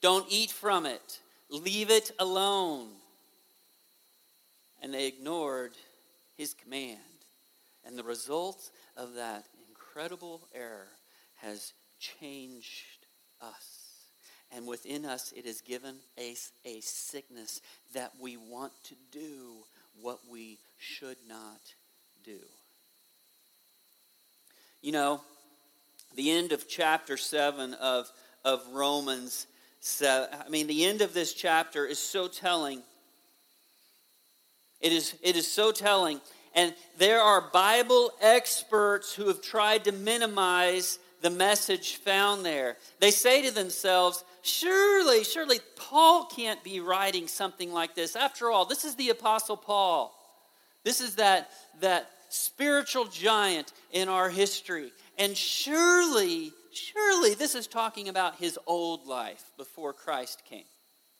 don't 0.00 0.26
eat 0.28 0.50
from 0.50 0.84
it, 0.84 1.20
leave 1.48 1.90
it 1.90 2.10
alone. 2.18 2.88
And 4.82 4.92
they 4.92 5.06
ignored 5.06 5.72
his 6.36 6.54
command. 6.54 6.98
And 7.86 7.98
the 7.98 8.02
result 8.02 8.70
of 8.96 9.14
that 9.14 9.44
incredible 9.68 10.42
error 10.54 10.88
has 11.36 11.72
changed 11.98 13.06
us. 13.40 13.80
And 14.52 14.66
within 14.66 15.04
us, 15.04 15.32
it 15.36 15.46
has 15.46 15.60
given 15.60 15.96
a, 16.18 16.34
a 16.64 16.80
sickness 16.80 17.60
that 17.94 18.12
we 18.20 18.36
want 18.36 18.72
to 18.84 18.94
do 19.12 19.64
what 20.00 20.18
we 20.30 20.58
should 20.78 21.16
not 21.28 21.60
do. 22.24 22.38
You 24.82 24.92
know, 24.92 25.20
the 26.16 26.30
end 26.30 26.52
of 26.52 26.68
chapter 26.68 27.16
7 27.16 27.74
of, 27.74 28.10
of 28.44 28.62
Romans, 28.72 29.46
7, 29.80 30.28
I 30.44 30.48
mean, 30.48 30.66
the 30.66 30.84
end 30.84 31.00
of 31.02 31.14
this 31.14 31.32
chapter 31.32 31.86
is 31.86 31.98
so 31.98 32.26
telling. 32.28 32.82
It 34.80 34.92
is, 34.92 35.14
it 35.22 35.36
is 35.36 35.46
so 35.46 35.70
telling. 35.70 36.20
And 36.54 36.74
there 36.98 37.20
are 37.20 37.50
Bible 37.52 38.12
experts 38.20 39.14
who 39.14 39.28
have 39.28 39.40
tried 39.40 39.84
to 39.84 39.92
minimize 39.92 40.98
the 41.22 41.30
message 41.30 41.96
found 41.96 42.44
there. 42.44 42.76
They 42.98 43.10
say 43.10 43.42
to 43.42 43.54
themselves, 43.54 44.24
surely, 44.42 45.22
surely 45.22 45.60
Paul 45.76 46.24
can't 46.24 46.62
be 46.64 46.80
writing 46.80 47.28
something 47.28 47.72
like 47.72 47.94
this. 47.94 48.16
After 48.16 48.50
all, 48.50 48.64
this 48.64 48.84
is 48.84 48.94
the 48.94 49.10
Apostle 49.10 49.56
Paul. 49.56 50.14
This 50.82 51.00
is 51.00 51.16
that, 51.16 51.50
that 51.80 52.10
spiritual 52.30 53.04
giant 53.04 53.72
in 53.92 54.08
our 54.08 54.30
history. 54.30 54.92
And 55.18 55.36
surely, 55.36 56.52
surely 56.72 57.34
this 57.34 57.54
is 57.54 57.66
talking 57.66 58.08
about 58.08 58.36
his 58.36 58.58
old 58.66 59.06
life 59.06 59.44
before 59.56 59.92
Christ 59.92 60.42
came, 60.48 60.64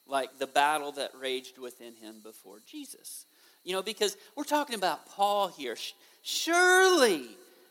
like 0.07 0.39
the 0.39 0.47
battle 0.47 0.91
that 0.93 1.11
raged 1.19 1.57
within 1.57 1.95
him 1.95 2.15
before 2.23 2.59
Jesus. 2.65 3.25
You 3.63 3.73
know, 3.73 3.83
because 3.83 4.17
we're 4.35 4.43
talking 4.43 4.75
about 4.75 5.05
Paul 5.07 5.47
here. 5.47 5.75
Surely 6.23 7.27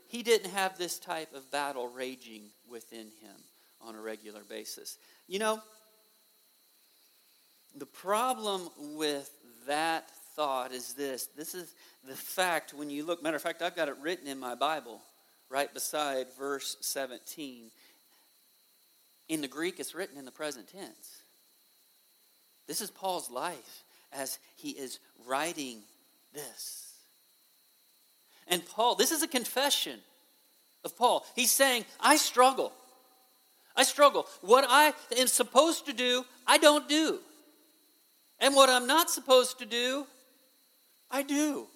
he 0.08 0.22
didn't 0.22 0.50
have 0.50 0.78
this 0.78 0.98
type 0.98 1.34
of 1.34 1.50
battle 1.50 1.88
raging 1.88 2.42
within 2.68 3.06
him 3.20 3.36
on 3.80 3.94
a 3.94 4.00
regular 4.00 4.42
basis. 4.48 4.98
You 5.28 5.38
know, 5.38 5.60
the 7.76 7.86
problem 7.86 8.68
with 8.96 9.30
that 9.66 10.10
thought 10.36 10.72
is 10.72 10.94
this 10.94 11.28
this 11.36 11.54
is 11.54 11.74
the 12.08 12.14
fact 12.14 12.72
when 12.72 12.90
you 12.90 13.04
look, 13.04 13.22
matter 13.22 13.36
of 13.36 13.42
fact, 13.42 13.62
I've 13.62 13.76
got 13.76 13.88
it 13.88 13.96
written 14.00 14.26
in 14.26 14.38
my 14.38 14.54
Bible 14.54 15.00
right 15.48 15.72
beside 15.72 16.26
verse 16.38 16.76
17. 16.80 17.70
In 19.28 19.40
the 19.40 19.48
Greek, 19.48 19.78
it's 19.78 19.94
written 19.94 20.18
in 20.18 20.24
the 20.24 20.30
present 20.30 20.68
tense. 20.68 21.22
This 22.66 22.80
is 22.80 22.90
Paul's 22.90 23.30
life 23.30 23.84
as 24.12 24.38
he 24.56 24.70
is 24.70 24.98
writing 25.26 25.82
this. 26.34 26.94
And 28.46 28.66
Paul, 28.66 28.96
this 28.96 29.12
is 29.12 29.22
a 29.22 29.28
confession 29.28 30.00
of 30.84 30.96
Paul. 30.96 31.24
He's 31.36 31.50
saying, 31.50 31.84
I 32.00 32.16
struggle. 32.16 32.72
I 33.76 33.84
struggle. 33.84 34.26
What 34.40 34.64
I 34.68 34.92
am 35.16 35.26
supposed 35.26 35.86
to 35.86 35.92
do, 35.92 36.24
I 36.46 36.58
don't 36.58 36.88
do. 36.88 37.20
And 38.40 38.54
what 38.54 38.68
I'm 38.68 38.86
not 38.86 39.10
supposed 39.10 39.58
to 39.60 39.66
do, 39.66 40.06
I 41.10 41.22
do. 41.22 41.66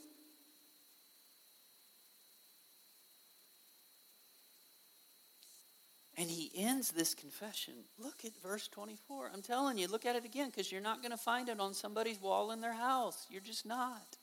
And 6.16 6.30
he 6.30 6.50
ends 6.56 6.92
this 6.92 7.14
confession. 7.14 7.74
Look 7.98 8.24
at 8.24 8.30
verse 8.42 8.68
24. 8.68 9.30
I'm 9.34 9.42
telling 9.42 9.78
you, 9.78 9.88
look 9.88 10.06
at 10.06 10.14
it 10.14 10.24
again 10.24 10.48
because 10.48 10.70
you're 10.70 10.80
not 10.80 11.02
going 11.02 11.10
to 11.10 11.16
find 11.16 11.48
it 11.48 11.58
on 11.58 11.74
somebody's 11.74 12.20
wall 12.22 12.52
in 12.52 12.60
their 12.60 12.72
house. 12.72 13.26
You're 13.30 13.40
just 13.40 13.66
not. 13.66 14.16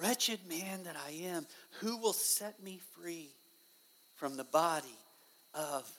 Wretched 0.00 0.40
man 0.48 0.84
that 0.84 0.96
I 0.96 1.12
am, 1.26 1.46
who 1.80 1.96
will 1.96 2.12
set 2.12 2.62
me 2.62 2.80
free 2.94 3.28
from 4.16 4.36
the 4.36 4.44
body 4.44 4.86
of 5.54 5.90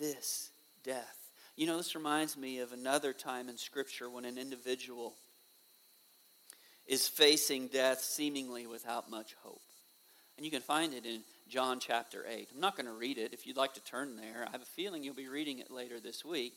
this 0.00 0.50
death? 0.84 1.18
You 1.56 1.66
know, 1.66 1.76
this 1.76 1.94
reminds 1.94 2.36
me 2.36 2.58
of 2.58 2.72
another 2.72 3.12
time 3.12 3.48
in 3.48 3.58
Scripture 3.58 4.08
when 4.10 4.24
an 4.24 4.38
individual 4.38 5.14
is 6.88 7.06
facing 7.06 7.68
death 7.68 8.00
seemingly 8.00 8.66
without 8.66 9.10
much 9.10 9.34
hope. 9.42 9.60
And 10.36 10.44
you 10.44 10.50
can 10.50 10.62
find 10.62 10.94
it 10.94 11.04
in 11.04 11.20
John 11.48 11.78
chapter 11.80 12.24
8. 12.28 12.48
I'm 12.54 12.60
not 12.60 12.76
going 12.76 12.86
to 12.86 12.92
read 12.92 13.18
it. 13.18 13.32
If 13.32 13.46
you'd 13.46 13.56
like 13.56 13.74
to 13.74 13.84
turn 13.84 14.16
there, 14.16 14.46
I 14.46 14.50
have 14.50 14.62
a 14.62 14.66
feeling 14.66 15.04
you'll 15.04 15.14
be 15.14 15.28
reading 15.28 15.58
it 15.58 15.70
later 15.70 16.00
this 16.00 16.24
week. 16.24 16.54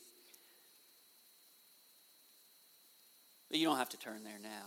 But 3.50 3.58
you 3.58 3.66
don't 3.66 3.76
have 3.76 3.90
to 3.90 3.98
turn 3.98 4.24
there 4.24 4.38
now. 4.42 4.66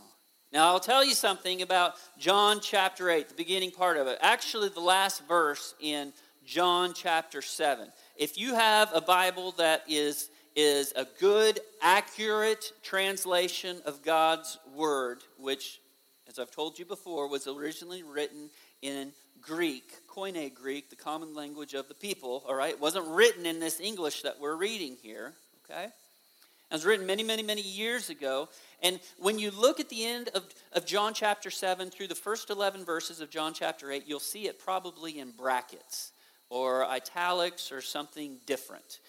Now, 0.52 0.68
I'll 0.68 0.80
tell 0.80 1.04
you 1.04 1.14
something 1.14 1.62
about 1.62 1.94
John 2.18 2.60
chapter 2.60 3.08
8, 3.08 3.28
the 3.28 3.34
beginning 3.34 3.70
part 3.70 3.96
of 3.96 4.08
it. 4.08 4.18
Actually, 4.20 4.68
the 4.68 4.80
last 4.80 5.26
verse 5.28 5.74
in 5.80 6.12
John 6.44 6.92
chapter 6.94 7.40
7. 7.40 7.88
If 8.16 8.36
you 8.36 8.54
have 8.54 8.90
a 8.92 9.00
Bible 9.00 9.52
that 9.58 9.84
is, 9.88 10.28
is 10.56 10.92
a 10.96 11.06
good, 11.20 11.60
accurate 11.80 12.72
translation 12.82 13.80
of 13.84 14.02
God's 14.02 14.58
Word, 14.74 15.18
which, 15.38 15.80
as 16.28 16.40
I've 16.40 16.50
told 16.50 16.80
you 16.80 16.84
before, 16.84 17.28
was 17.28 17.46
originally 17.46 18.02
written 18.02 18.50
in 18.82 19.12
Greek, 19.40 19.84
Koine 20.08 20.52
Greek, 20.54 20.90
the 20.90 20.96
common 20.96 21.34
language 21.34 21.74
of 21.74 21.88
the 21.88 21.94
people, 21.94 22.44
all 22.46 22.54
right? 22.54 22.70
It 22.70 22.80
wasn't 22.80 23.06
written 23.08 23.46
in 23.46 23.60
this 23.60 23.80
English 23.80 24.22
that 24.22 24.40
we're 24.40 24.56
reading 24.56 24.96
here, 25.02 25.32
okay? 25.64 25.84
It 25.84 26.74
was 26.74 26.84
written 26.84 27.06
many, 27.06 27.24
many, 27.24 27.42
many 27.42 27.62
years 27.62 28.10
ago. 28.10 28.48
And 28.82 29.00
when 29.18 29.38
you 29.38 29.50
look 29.50 29.80
at 29.80 29.88
the 29.88 30.04
end 30.04 30.28
of, 30.34 30.44
of 30.72 30.86
John 30.86 31.14
chapter 31.14 31.50
7 31.50 31.90
through 31.90 32.06
the 32.06 32.14
first 32.14 32.48
11 32.48 32.84
verses 32.84 33.20
of 33.20 33.28
John 33.30 33.54
chapter 33.54 33.90
8, 33.90 34.04
you'll 34.06 34.20
see 34.20 34.46
it 34.46 34.58
probably 34.58 35.18
in 35.18 35.32
brackets 35.32 36.12
or 36.48 36.84
italics 36.84 37.72
or 37.72 37.80
something 37.80 38.36
different. 38.46 39.00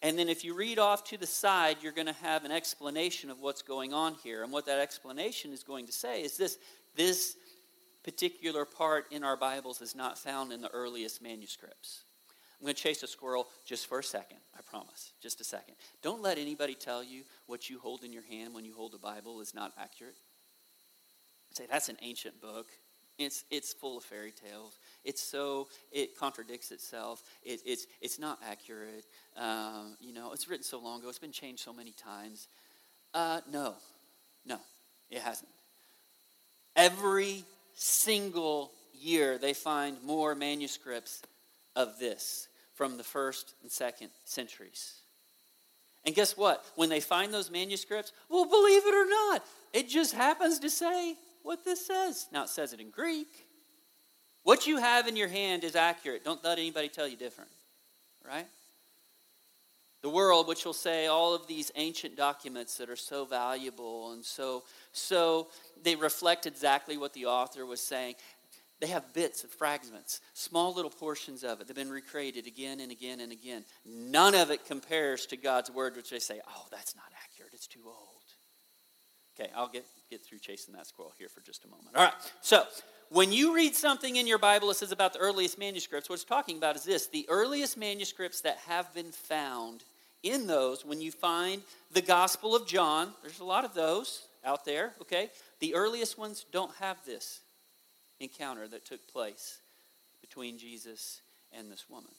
And 0.00 0.16
then 0.16 0.28
if 0.28 0.44
you 0.44 0.54
read 0.54 0.78
off 0.78 1.02
to 1.04 1.16
the 1.16 1.26
side, 1.26 1.78
you're 1.82 1.92
going 1.92 2.06
to 2.06 2.12
have 2.12 2.44
an 2.44 2.52
explanation 2.52 3.30
of 3.30 3.40
what's 3.40 3.62
going 3.62 3.92
on 3.92 4.14
here. 4.22 4.44
And 4.44 4.52
what 4.52 4.66
that 4.66 4.78
explanation 4.78 5.52
is 5.52 5.64
going 5.64 5.86
to 5.86 5.92
say 5.92 6.22
is 6.22 6.36
this 6.36 6.58
this 6.94 7.36
particular 8.04 8.64
part 8.64 9.06
in 9.10 9.24
our 9.24 9.36
Bibles 9.36 9.80
is 9.80 9.94
not 9.94 10.18
found 10.18 10.52
in 10.52 10.60
the 10.60 10.70
earliest 10.70 11.22
manuscripts. 11.22 12.04
I'm 12.60 12.64
going 12.64 12.74
to 12.74 12.82
chase 12.82 13.02
a 13.04 13.06
squirrel 13.06 13.46
just 13.64 13.86
for 13.86 14.00
a 14.00 14.04
second, 14.04 14.38
I 14.56 14.60
promise. 14.68 15.12
Just 15.22 15.40
a 15.40 15.44
second. 15.44 15.74
Don't 16.02 16.22
let 16.22 16.38
anybody 16.38 16.74
tell 16.74 17.04
you 17.04 17.22
what 17.46 17.70
you 17.70 17.78
hold 17.78 18.02
in 18.02 18.12
your 18.12 18.24
hand 18.24 18.52
when 18.52 18.64
you 18.64 18.74
hold 18.74 18.94
a 18.94 18.98
Bible 18.98 19.40
is 19.40 19.54
not 19.54 19.72
accurate. 19.78 20.16
Say, 21.52 21.66
that's 21.70 21.88
an 21.88 21.96
ancient 22.02 22.40
book. 22.40 22.66
It's, 23.16 23.44
it's 23.50 23.72
full 23.72 23.98
of 23.98 24.04
fairy 24.04 24.32
tales. 24.32 24.78
It's 25.04 25.20
so, 25.20 25.68
it 25.90 26.16
contradicts 26.16 26.70
itself. 26.70 27.22
It, 27.42 27.60
it's, 27.64 27.86
it's 28.00 28.18
not 28.18 28.38
accurate. 28.48 29.04
Um, 29.36 29.96
you 30.00 30.12
know, 30.12 30.32
it's 30.32 30.48
written 30.48 30.64
so 30.64 30.80
long 30.80 31.00
ago. 31.00 31.08
It's 31.08 31.18
been 31.18 31.32
changed 31.32 31.62
so 31.62 31.72
many 31.72 31.92
times. 31.92 32.48
Uh, 33.14 33.40
no, 33.50 33.74
no, 34.44 34.58
it 35.10 35.20
hasn't. 35.20 35.50
Every 36.76 37.44
single 37.78 38.72
year, 38.92 39.38
they 39.38 39.54
find 39.54 40.02
more 40.02 40.34
manuscripts 40.34 41.22
of 41.76 41.98
this 41.98 42.48
from 42.74 42.96
the 42.96 43.04
first 43.04 43.54
and 43.62 43.70
second 43.70 44.10
centuries. 44.24 44.94
And 46.04 46.14
guess 46.14 46.36
what? 46.36 46.64
When 46.74 46.88
they 46.88 47.00
find 47.00 47.32
those 47.32 47.50
manuscripts, 47.50 48.12
well, 48.28 48.44
believe 48.44 48.82
it 48.86 48.94
or 48.94 49.06
not, 49.06 49.44
it 49.72 49.88
just 49.88 50.14
happens 50.14 50.58
to 50.60 50.70
say 50.70 51.14
what 51.42 51.64
this 51.64 51.86
says. 51.86 52.26
Now, 52.32 52.44
it 52.44 52.48
says 52.48 52.72
it 52.72 52.80
in 52.80 52.90
Greek. 52.90 53.28
What 54.42 54.66
you 54.66 54.78
have 54.78 55.06
in 55.06 55.16
your 55.16 55.28
hand 55.28 55.64
is 55.64 55.76
accurate. 55.76 56.24
Don't 56.24 56.42
let 56.42 56.58
anybody 56.58 56.88
tell 56.88 57.06
you 57.06 57.16
different, 57.16 57.50
right? 58.26 58.46
The 60.02 60.08
world, 60.08 60.46
which 60.46 60.64
will 60.64 60.72
say 60.72 61.06
all 61.06 61.34
of 61.34 61.46
these 61.48 61.72
ancient 61.74 62.16
documents 62.16 62.76
that 62.78 62.88
are 62.88 62.96
so 62.96 63.24
valuable 63.24 64.12
and 64.12 64.24
so, 64.24 64.62
so 64.92 65.48
they 65.82 65.96
reflect 65.96 66.46
exactly 66.46 66.96
what 66.96 67.14
the 67.14 67.26
author 67.26 67.66
was 67.66 67.80
saying. 67.80 68.14
They 68.80 68.86
have 68.88 69.12
bits 69.12 69.42
of 69.42 69.50
fragments, 69.50 70.20
small 70.34 70.72
little 70.72 70.90
portions 70.90 71.42
of 71.42 71.60
it. 71.60 71.66
They've 71.66 71.74
been 71.74 71.90
recreated 71.90 72.46
again 72.46 72.78
and 72.78 72.92
again 72.92 73.18
and 73.18 73.32
again. 73.32 73.64
None 73.84 74.36
of 74.36 74.52
it 74.52 74.66
compares 74.66 75.26
to 75.26 75.36
God's 75.36 75.68
word, 75.70 75.96
which 75.96 76.10
they 76.10 76.20
say, 76.20 76.40
oh, 76.48 76.66
that's 76.70 76.94
not 76.94 77.06
accurate. 77.24 77.54
It's 77.54 77.66
too 77.66 77.82
old. 77.84 78.18
Okay, 79.38 79.50
I'll 79.56 79.68
get, 79.68 79.84
get 80.10 80.24
through 80.24 80.38
chasing 80.38 80.74
that 80.74 80.86
squirrel 80.86 81.12
here 81.18 81.28
for 81.28 81.40
just 81.40 81.64
a 81.64 81.68
moment. 81.68 81.96
All 81.96 82.04
right, 82.04 82.14
so 82.40 82.64
when 83.10 83.32
you 83.32 83.54
read 83.54 83.74
something 83.74 84.16
in 84.16 84.26
your 84.26 84.38
Bible 84.38 84.68
that 84.68 84.74
says 84.74 84.92
about 84.92 85.12
the 85.12 85.18
earliest 85.18 85.58
manuscripts, 85.58 86.08
what 86.08 86.16
it's 86.16 86.24
talking 86.24 86.58
about 86.58 86.76
is 86.76 86.84
this 86.84 87.06
the 87.06 87.26
earliest 87.28 87.76
manuscripts 87.76 88.42
that 88.42 88.58
have 88.66 88.92
been 88.94 89.12
found 89.12 89.82
in 90.22 90.46
those, 90.46 90.84
when 90.84 91.00
you 91.00 91.12
find 91.12 91.62
the 91.92 92.02
Gospel 92.02 92.54
of 92.56 92.66
John, 92.66 93.12
there's 93.22 93.40
a 93.40 93.44
lot 93.44 93.64
of 93.64 93.74
those 93.74 94.26
out 94.44 94.64
there, 94.64 94.92
okay? 95.00 95.30
The 95.60 95.74
earliest 95.74 96.18
ones 96.18 96.44
don't 96.52 96.74
have 96.76 96.96
this 97.06 97.40
encounter 98.20 98.66
that 98.68 98.84
took 98.84 99.06
place 99.08 99.58
between 100.20 100.58
Jesus 100.58 101.20
and 101.56 101.70
this 101.70 101.88
woman. 101.88 102.10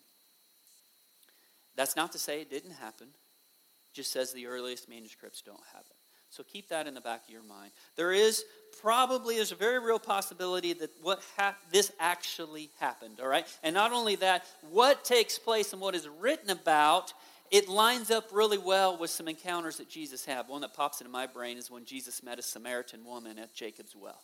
That's 1.75 1.95
not 1.95 2.13
to 2.13 2.19
say 2.19 2.41
it 2.41 2.49
didn't 2.49 2.71
happen, 2.71 3.07
it 3.07 3.95
just 3.95 4.11
says 4.11 4.31
the 4.31 4.47
earliest 4.47 4.89
manuscripts 4.89 5.41
don't 5.41 5.59
have 5.73 5.83
it. 5.89 5.98
So 6.29 6.43
keep 6.43 6.69
that 6.69 6.87
in 6.87 6.93
the 6.93 7.01
back 7.01 7.23
of 7.25 7.29
your 7.29 7.43
mind. 7.43 7.71
There 7.95 8.11
is 8.11 8.43
probably 8.81 9.35
there's 9.35 9.51
a 9.51 9.55
very 9.55 9.79
real 9.79 9.99
possibility 9.99 10.73
that 10.73 10.91
what 11.01 11.21
ha- 11.37 11.55
this 11.71 11.91
actually 11.99 12.69
happened 12.79 13.19
all 13.19 13.27
right? 13.27 13.45
And 13.63 13.73
not 13.73 13.91
only 13.91 14.15
that 14.17 14.45
what 14.69 15.03
takes 15.03 15.37
place 15.37 15.73
and 15.73 15.81
what 15.81 15.95
is 15.95 16.07
written 16.19 16.49
about 16.49 17.13
it 17.51 17.67
lines 17.67 18.11
up 18.11 18.25
really 18.31 18.59
well 18.59 18.95
with 18.95 19.09
some 19.09 19.27
encounters 19.27 19.77
that 19.77 19.89
jesus 19.89 20.23
had. 20.23 20.47
One 20.47 20.61
that 20.61 20.75
pops 20.75 21.01
into 21.01 21.11
my 21.11 21.25
brain 21.25 21.57
is 21.57 21.69
when 21.69 21.83
jesus 21.83 22.23
met 22.23 22.39
a 22.39 22.43
samaritan 22.43 23.03
woman 23.03 23.39
at 23.39 23.53
jacob's 23.53 23.95
well 23.95 24.21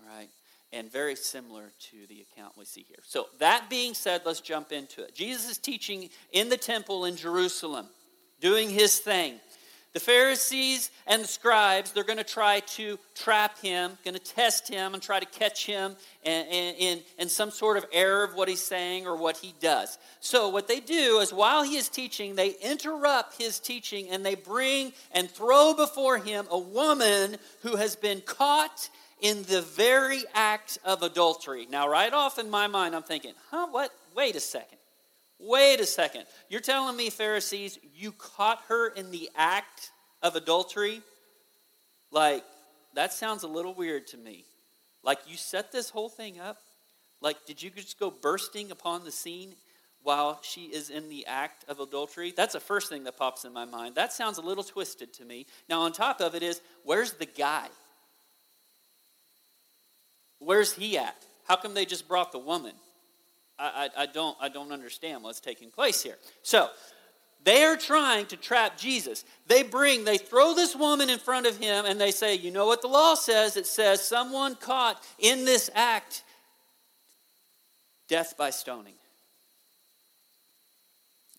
all 0.00 0.18
right? 0.18 0.28
And 0.72 0.90
very 0.90 1.16
similar 1.16 1.70
to 1.90 2.06
the 2.08 2.22
account 2.22 2.56
we 2.56 2.64
see 2.64 2.86
here. 2.88 3.00
So 3.06 3.26
that 3.40 3.68
being 3.68 3.92
said 3.92 4.22
let's 4.24 4.40
jump 4.40 4.72
into 4.72 5.04
it. 5.04 5.14
Jesus 5.14 5.50
is 5.50 5.58
teaching 5.58 6.08
in 6.32 6.48
the 6.48 6.56
temple 6.56 7.04
in 7.04 7.16
jerusalem 7.16 7.86
doing 8.40 8.70
his 8.70 8.98
thing 8.98 9.38
the 9.92 10.00
Pharisees 10.00 10.90
and 11.06 11.22
the 11.22 11.28
scribes, 11.28 11.92
they're 11.92 12.02
going 12.02 12.18
to 12.18 12.24
try 12.24 12.60
to 12.60 12.98
trap 13.14 13.58
him, 13.58 13.98
going 14.04 14.14
to 14.14 14.20
test 14.20 14.66
him 14.66 14.94
and 14.94 15.02
try 15.02 15.20
to 15.20 15.26
catch 15.26 15.66
him 15.66 15.96
in, 16.24 16.46
in, 16.46 17.00
in, 17.18 17.28
some 17.28 17.50
sort 17.50 17.76
of 17.76 17.84
error 17.92 18.24
of 18.24 18.34
what 18.34 18.48
he's 18.48 18.62
saying 18.62 19.06
or 19.06 19.16
what 19.16 19.36
he 19.36 19.54
does. 19.60 19.98
So, 20.20 20.48
what 20.48 20.66
they 20.66 20.80
do 20.80 21.18
is 21.18 21.32
while 21.32 21.62
he 21.62 21.76
is 21.76 21.90
teaching, 21.90 22.34
they 22.34 22.54
interrupt 22.62 23.40
his 23.40 23.58
teaching 23.58 24.08
and 24.08 24.24
they 24.24 24.34
bring 24.34 24.92
and 25.12 25.30
throw 25.30 25.74
before 25.74 26.18
him 26.18 26.46
a 26.50 26.58
woman 26.58 27.36
who 27.60 27.76
has 27.76 27.94
been 27.94 28.22
caught 28.22 28.88
in 29.20 29.42
the 29.44 29.60
very 29.62 30.22
act 30.34 30.78
of 30.84 31.02
adultery. 31.02 31.66
Now, 31.70 31.88
right 31.88 32.12
off 32.12 32.38
in 32.38 32.48
my 32.48 32.66
mind, 32.66 32.96
I'm 32.96 33.02
thinking, 33.02 33.34
huh, 33.50 33.68
what? 33.70 33.92
Wait 34.16 34.36
a 34.36 34.40
second. 34.40 34.78
Wait 35.42 35.80
a 35.80 35.86
second. 35.86 36.24
You're 36.48 36.60
telling 36.60 36.96
me, 36.96 37.10
Pharisees, 37.10 37.78
you 37.96 38.12
caught 38.12 38.62
her 38.68 38.88
in 38.88 39.10
the 39.10 39.28
act 39.34 39.90
of 40.22 40.36
adultery? 40.36 41.02
Like, 42.12 42.44
that 42.94 43.12
sounds 43.12 43.42
a 43.42 43.48
little 43.48 43.74
weird 43.74 44.06
to 44.08 44.16
me. 44.16 44.44
Like, 45.02 45.18
you 45.26 45.36
set 45.36 45.72
this 45.72 45.90
whole 45.90 46.08
thing 46.08 46.38
up? 46.38 46.58
Like, 47.20 47.44
did 47.44 47.60
you 47.60 47.70
just 47.70 47.98
go 47.98 48.10
bursting 48.10 48.70
upon 48.70 49.04
the 49.04 49.10
scene 49.10 49.54
while 50.04 50.38
she 50.42 50.66
is 50.66 50.90
in 50.90 51.08
the 51.08 51.26
act 51.26 51.64
of 51.68 51.80
adultery? 51.80 52.32
That's 52.36 52.52
the 52.52 52.60
first 52.60 52.88
thing 52.88 53.02
that 53.04 53.16
pops 53.16 53.44
in 53.44 53.52
my 53.52 53.64
mind. 53.64 53.96
That 53.96 54.12
sounds 54.12 54.38
a 54.38 54.42
little 54.42 54.64
twisted 54.64 55.12
to 55.14 55.24
me. 55.24 55.46
Now, 55.68 55.80
on 55.80 55.92
top 55.92 56.20
of 56.20 56.36
it 56.36 56.44
is, 56.44 56.60
where's 56.84 57.14
the 57.14 57.26
guy? 57.26 57.66
Where's 60.38 60.72
he 60.72 60.98
at? 60.98 61.16
How 61.48 61.56
come 61.56 61.74
they 61.74 61.84
just 61.84 62.06
brought 62.06 62.30
the 62.30 62.38
woman? 62.38 62.74
I, 63.58 63.88
I, 63.96 64.02
I, 64.02 64.06
don't, 64.06 64.36
I 64.40 64.48
don't 64.48 64.72
understand 64.72 65.22
what's 65.22 65.40
taking 65.40 65.70
place 65.70 66.02
here. 66.02 66.16
So, 66.42 66.68
they 67.44 67.64
are 67.64 67.76
trying 67.76 68.26
to 68.26 68.36
trap 68.36 68.78
Jesus. 68.78 69.24
They 69.48 69.62
bring, 69.62 70.04
they 70.04 70.18
throw 70.18 70.54
this 70.54 70.76
woman 70.76 71.10
in 71.10 71.18
front 71.18 71.46
of 71.46 71.58
him 71.58 71.86
and 71.86 72.00
they 72.00 72.12
say, 72.12 72.36
You 72.36 72.52
know 72.52 72.66
what 72.66 72.82
the 72.82 72.88
law 72.88 73.14
says? 73.14 73.56
It 73.56 73.66
says, 73.66 74.00
someone 74.00 74.54
caught 74.54 75.02
in 75.18 75.44
this 75.44 75.68
act, 75.74 76.22
death 78.08 78.34
by 78.36 78.50
stoning. 78.50 78.94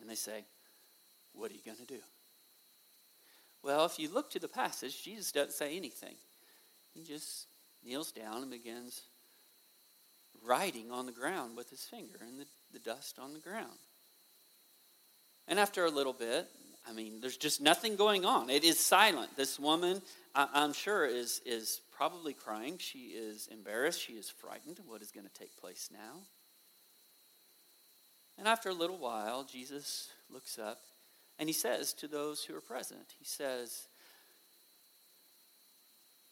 And 0.01 0.09
they 0.09 0.15
say, 0.15 0.43
What 1.33 1.51
are 1.51 1.53
you 1.53 1.61
going 1.65 1.77
to 1.77 1.85
do? 1.85 1.99
Well, 3.63 3.85
if 3.85 3.97
you 3.97 4.13
look 4.13 4.29
to 4.31 4.39
the 4.39 4.49
passage, 4.49 5.01
Jesus 5.01 5.31
doesn't 5.31 5.53
say 5.53 5.77
anything. 5.77 6.15
He 6.93 7.03
just 7.03 7.47
kneels 7.85 8.11
down 8.11 8.41
and 8.41 8.51
begins 8.51 9.03
writing 10.45 10.91
on 10.91 11.05
the 11.05 11.11
ground 11.11 11.55
with 11.55 11.69
his 11.69 11.83
finger 11.83 12.19
and 12.21 12.39
the, 12.39 12.45
the 12.71 12.79
dust 12.79 13.19
on 13.19 13.33
the 13.33 13.39
ground. 13.39 13.79
And 15.47 15.59
after 15.59 15.85
a 15.85 15.89
little 15.89 16.13
bit, 16.13 16.47
I 16.87 16.93
mean, 16.93 17.21
there's 17.21 17.37
just 17.37 17.61
nothing 17.61 17.95
going 17.95 18.25
on. 18.25 18.49
It 18.49 18.63
is 18.63 18.79
silent. 18.79 19.35
This 19.37 19.59
woman, 19.59 20.01
I, 20.35 20.47
am 20.53 20.73
sure, 20.73 21.05
is, 21.05 21.41
is 21.45 21.81
probably 21.95 22.33
crying. 22.33 22.77
She 22.77 23.09
is 23.09 23.47
embarrassed. 23.51 24.01
She 24.01 24.13
is 24.13 24.29
frightened. 24.29 24.79
Of 24.79 24.87
what 24.87 25.01
is 25.01 25.11
going 25.11 25.27
to 25.27 25.33
take 25.33 25.55
place 25.59 25.89
now? 25.91 26.21
And 28.37 28.47
after 28.47 28.69
a 28.69 28.73
little 28.73 28.97
while, 28.97 29.43
Jesus 29.43 30.09
looks 30.31 30.57
up 30.57 30.79
and 31.39 31.47
he 31.47 31.53
says 31.53 31.93
to 31.93 32.07
those 32.07 32.43
who 32.43 32.55
are 32.55 32.61
present, 32.61 33.15
He 33.17 33.25
says, 33.25 33.87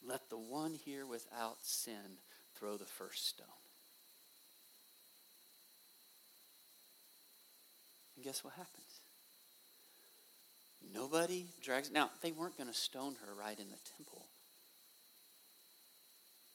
Let 0.06 0.30
the 0.30 0.38
one 0.38 0.74
here 0.74 1.06
without 1.06 1.58
sin 1.62 2.18
throw 2.56 2.78
the 2.78 2.86
first 2.86 3.28
stone. 3.28 3.61
And 8.22 8.28
guess 8.28 8.44
what 8.44 8.54
happens? 8.54 9.00
Nobody 10.94 11.48
drags. 11.64 11.90
Now, 11.90 12.12
they 12.22 12.32
weren't 12.32 12.56
going 12.56 12.70
to 12.70 12.76
stone 12.76 13.16
her 13.26 13.34
right 13.34 13.60
in 13.60 13.66
the 13.66 13.78
temple. 13.98 14.28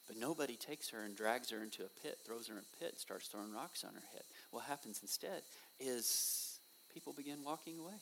But 0.06 0.16
nobody 0.16 0.54
takes 0.54 0.90
her 0.90 1.02
and 1.02 1.16
drags 1.16 1.50
her 1.50 1.60
into 1.60 1.82
a 1.82 1.88
pit, 2.04 2.18
throws 2.24 2.46
her 2.46 2.54
in 2.54 2.60
a 2.60 2.78
pit, 2.78 2.92
and 2.92 3.00
starts 3.00 3.26
throwing 3.26 3.52
rocks 3.52 3.82
on 3.82 3.94
her 3.94 4.02
head. 4.12 4.22
What 4.52 4.66
happens 4.66 5.00
instead 5.02 5.42
is 5.80 6.56
people 6.94 7.12
begin 7.12 7.38
walking 7.44 7.80
away. 7.80 7.98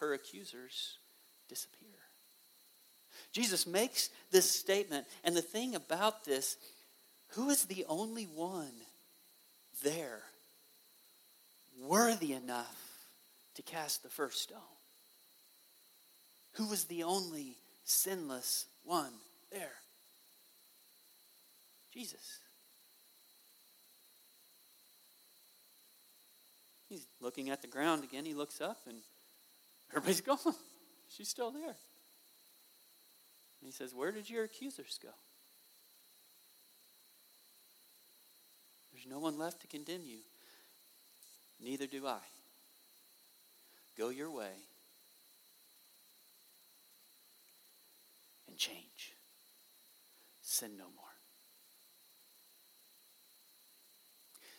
Her 0.00 0.14
accusers 0.14 0.98
disappear. 1.48 1.86
Jesus 3.32 3.64
makes 3.64 4.10
this 4.32 4.50
statement, 4.50 5.06
and 5.22 5.36
the 5.36 5.40
thing 5.40 5.76
about 5.76 6.24
this, 6.24 6.56
who 7.34 7.48
is 7.50 7.66
the 7.66 7.84
only 7.88 8.24
one 8.24 8.74
there 9.84 10.22
worthy 11.80 12.32
enough 12.32 12.83
to 13.54 13.62
cast 13.62 14.02
the 14.02 14.08
first 14.08 14.42
stone? 14.42 14.58
Who 16.54 16.66
was 16.68 16.84
the 16.84 17.02
only 17.02 17.56
sinless 17.84 18.66
one 18.84 19.12
there? 19.52 19.72
Jesus. 21.92 22.38
He's 26.88 27.06
looking 27.20 27.50
at 27.50 27.62
the 27.62 27.68
ground 27.68 28.04
again. 28.04 28.24
He 28.24 28.34
looks 28.34 28.60
up 28.60 28.78
and 28.88 28.98
everybody's 29.90 30.20
gone. 30.22 30.54
She's 31.08 31.28
still 31.28 31.50
there. 31.50 31.62
And 31.64 31.76
he 33.64 33.72
says, 33.72 33.94
Where 33.94 34.12
did 34.12 34.28
your 34.28 34.44
accusers 34.44 34.98
go? 35.02 35.10
There's 38.92 39.06
no 39.06 39.18
one 39.18 39.38
left 39.38 39.60
to 39.62 39.66
condemn 39.66 40.02
you. 40.04 40.18
Neither 41.60 41.86
do 41.86 42.06
I. 42.06 42.18
Go 43.96 44.08
your 44.08 44.30
way 44.30 44.50
and 48.48 48.56
change. 48.56 49.14
Sin 50.42 50.70
no 50.76 50.84
more. 50.84 51.04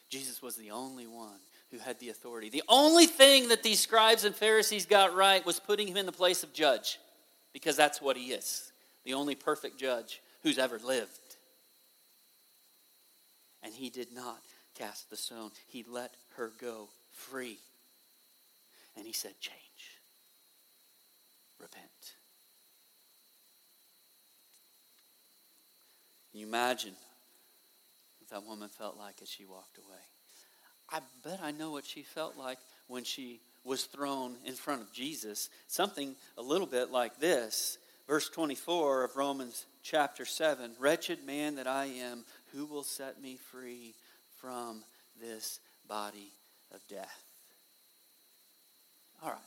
Jesus 0.09 0.41
was 0.41 0.55
the 0.55 0.71
only 0.71 1.07
one 1.07 1.39
who 1.71 1.79
had 1.79 1.99
the 1.99 2.09
authority. 2.09 2.49
The 2.49 2.63
only 2.69 3.05
thing 3.05 3.49
that 3.49 3.63
these 3.63 3.79
scribes 3.79 4.23
and 4.23 4.35
Pharisees 4.35 4.85
got 4.85 5.15
right 5.15 5.45
was 5.45 5.59
putting 5.59 5.87
him 5.87 5.97
in 5.97 6.05
the 6.05 6.11
place 6.11 6.43
of 6.43 6.53
judge, 6.53 6.99
because 7.53 7.75
that's 7.75 8.01
what 8.01 8.17
he 8.17 8.31
is 8.31 8.71
the 9.05 9.13
only 9.13 9.35
perfect 9.35 9.79
judge 9.79 10.19
who's 10.43 10.57
ever 10.57 10.79
lived. 10.79 11.11
And 13.63 13.73
he 13.73 13.89
did 13.89 14.11
not 14.13 14.39
cast 14.77 15.09
the 15.09 15.15
stone, 15.15 15.51
he 15.67 15.85
let 15.87 16.13
her 16.35 16.51
go 16.59 16.89
free. 17.11 17.59
And 18.97 19.05
he 19.05 19.13
said, 19.13 19.33
Change. 19.39 19.59
Repent. 21.59 22.15
Can 26.31 26.41
you 26.41 26.47
imagine 26.47 26.93
what 28.19 28.29
that 28.29 28.47
woman 28.47 28.69
felt 28.69 28.97
like 28.97 29.15
as 29.21 29.29
she 29.29 29.45
walked 29.45 29.77
away? 29.77 30.01
I 30.91 30.99
bet 31.23 31.39
I 31.41 31.51
know 31.51 31.71
what 31.71 31.85
she 31.85 32.03
felt 32.03 32.37
like 32.37 32.59
when 32.87 33.03
she 33.03 33.39
was 33.63 33.85
thrown 33.85 34.35
in 34.45 34.53
front 34.53 34.81
of 34.81 34.93
Jesus. 34.93 35.49
Something 35.67 36.15
a 36.37 36.41
little 36.41 36.67
bit 36.67 36.91
like 36.91 37.19
this. 37.19 37.77
Verse 38.07 38.29
24 38.29 39.05
of 39.05 39.15
Romans 39.15 39.65
chapter 39.81 40.25
7 40.25 40.71
Wretched 40.79 41.25
man 41.25 41.55
that 41.55 41.67
I 41.67 41.85
am, 41.85 42.23
who 42.53 42.65
will 42.65 42.83
set 42.83 43.21
me 43.21 43.37
free 43.37 43.95
from 44.39 44.83
this 45.19 45.59
body 45.87 46.31
of 46.73 46.81
death? 46.87 47.24
All 49.23 49.29
right. 49.29 49.39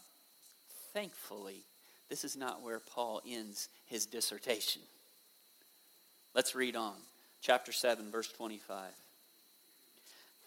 Thankfully, 0.93 1.63
this 2.09 2.25
is 2.25 2.37
not 2.37 2.63
where 2.63 2.81
Paul 2.81 3.21
ends 3.29 3.69
his 3.87 4.07
dissertation. 4.07 4.83
Let's 6.35 6.55
read 6.55 6.77
on. 6.77 6.95
Chapter 7.41 7.73
7, 7.73 8.11
verse 8.11 8.33
25. 8.33 8.91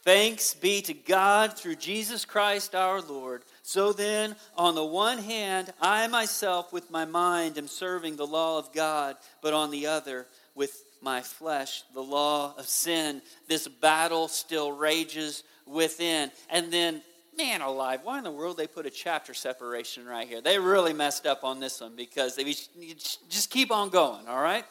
Thanks 0.04 0.56
be 0.56 0.82
to 0.82 0.94
God 0.94 1.56
through 1.56 1.76
Jesus 1.76 2.26
Christ 2.26 2.74
our 2.74 3.02
Lord. 3.02 3.44
So 3.62 3.94
then, 3.94 4.36
on 4.58 4.74
the 4.74 4.84
one 4.84 5.20
hand, 5.20 5.72
I 5.80 6.08
myself 6.08 6.74
with 6.74 6.90
my 6.90 7.06
mind 7.06 7.58
am 7.60 7.68
serving 7.68 8.16
the 8.16 8.26
law 8.26 8.58
of 8.58 8.74
God, 8.74 9.16
but 9.44 9.54
on 9.54 9.70
the 9.70 9.86
other, 9.88 10.26
with 10.56 10.84
my 11.02 11.22
flesh, 11.22 11.84
the 11.94 12.02
law 12.02 12.56
of 12.58 12.68
sin. 12.68 13.22
This 13.48 13.68
battle 13.68 14.28
still 14.28 14.72
rages 14.72 15.44
within. 15.68 16.32
And 16.50 16.74
then 16.74 17.02
man 17.38 17.62
alive, 17.62 18.02
why 18.04 18.18
in 18.18 18.24
the 18.24 18.32
world 18.32 18.58
they 18.58 18.68
put 18.68 18.86
a 18.86 18.90
chapter 18.90 19.34
separation 19.34 20.06
right 20.06 20.28
here? 20.28 20.42
They 20.42 20.60
really 20.60 20.94
messed 20.94 21.26
up 21.26 21.44
on 21.44 21.60
this 21.60 21.82
one 21.82 21.96
because 21.96 22.36
they 22.36 22.44
just 22.44 23.50
keep 23.50 23.72
on 23.72 23.90
going, 23.90 24.28
all 24.28 24.42
right? 24.42 24.66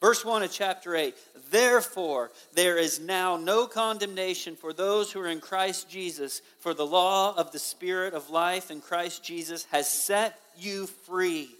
Verse 0.00 0.24
1 0.24 0.42
of 0.42 0.52
chapter 0.52 0.94
8 0.94 1.14
Therefore, 1.50 2.30
there 2.54 2.78
is 2.78 3.00
now 3.00 3.36
no 3.36 3.66
condemnation 3.66 4.54
for 4.54 4.72
those 4.72 5.10
who 5.10 5.20
are 5.20 5.28
in 5.28 5.40
Christ 5.40 5.90
Jesus, 5.90 6.42
for 6.60 6.74
the 6.74 6.86
law 6.86 7.34
of 7.36 7.52
the 7.52 7.58
Spirit 7.58 8.14
of 8.14 8.30
life 8.30 8.70
in 8.70 8.80
Christ 8.80 9.24
Jesus 9.24 9.64
has 9.72 9.88
set 9.88 10.38
you 10.56 10.86
free 10.86 11.50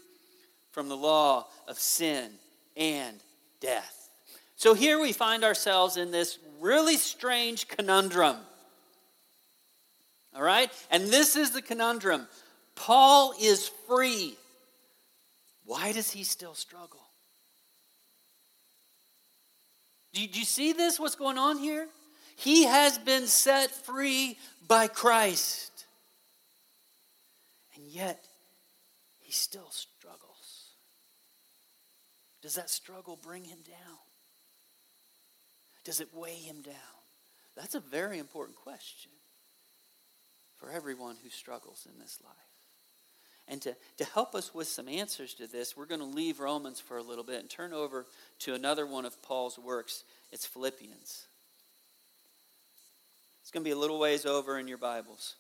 from 0.73 0.89
the 0.89 0.97
law 0.97 1.47
of 1.67 1.79
sin 1.79 2.31
and 2.77 3.17
death. 3.61 4.11
So 4.57 4.75
here 4.75 5.01
we 5.01 5.13
find 5.13 5.45
ourselves 5.45 5.97
in 5.97 6.11
this 6.11 6.39
really 6.61 6.97
strange 6.97 7.69
conundrum. 7.69 8.37
All 10.39 10.45
right? 10.45 10.71
And 10.93 11.09
this 11.09 11.35
is 11.35 11.51
the 11.51 11.61
conundrum 11.61 12.29
Paul 12.77 13.35
is 13.41 13.69
free. 13.89 14.37
Why 15.67 15.91
does 15.93 16.13
he 16.13 16.23
still 16.23 16.55
struggle? 16.55 17.01
Do 20.15 20.23
you, 20.23 20.29
do 20.29 20.39
you 20.39 20.45
see 20.45 20.73
this? 20.73 20.99
What's 20.99 21.17
going 21.17 21.39
on 21.39 21.59
here? 21.59 21.89
He 22.37 22.65
has 22.65 22.99
been 22.99 23.27
set 23.27 23.73
free 23.73 24.39
by 24.69 24.87
Christ. 24.87 25.87
And 27.75 27.85
yet, 27.89 28.25
he 29.21 29.33
still 29.33 29.71
struggles. 29.71 30.71
Does 32.43 32.55
that 32.55 32.71
struggle 32.71 33.19
bring 33.23 33.43
him 33.43 33.59
down? 33.67 33.99
Does 35.85 36.01
it 36.01 36.09
weigh 36.15 36.37
him 36.37 36.63
down? 36.63 36.75
That's 37.57 37.75
a 37.75 37.81
very 37.81 38.19
important 38.19 38.57
question 38.57 39.11
for 40.59 40.71
everyone 40.71 41.17
who 41.23 41.31
struggles 41.31 41.87
in 41.91 41.99
this 41.99 42.19
life. 42.25 42.35
And 43.49 43.63
to, 43.63 43.75
to 43.97 44.05
help 44.05 44.35
us 44.35 44.55
with 44.55 44.69
some 44.69 44.89
answers 44.89 45.33
to 45.35 45.47
this, 45.47 45.77
we're 45.77 45.87
going 45.87 46.01
to 46.01 46.07
leave 46.07 46.39
Romans 46.39 46.81
for 46.81 46.99
a 46.99 47.03
little 47.03 47.25
bit 47.25 47.41
and 47.41 47.49
turn 47.49 47.73
over 47.73 48.05
to 48.41 48.55
another 48.55 48.87
one 48.87 49.07
of 49.07 49.23
Paul's 49.23 49.59
works. 49.59 50.05
It's 50.31 50.45
Philippians. 50.45 51.27
It's 53.41 53.51
going 53.51 53.65
to 53.65 53.69
be 53.69 53.73
a 53.73 53.79
little 53.79 53.99
ways 53.99 54.27
over 54.27 54.59
in 54.59 54.69
your 54.69 54.77
Bibles. 54.77 55.37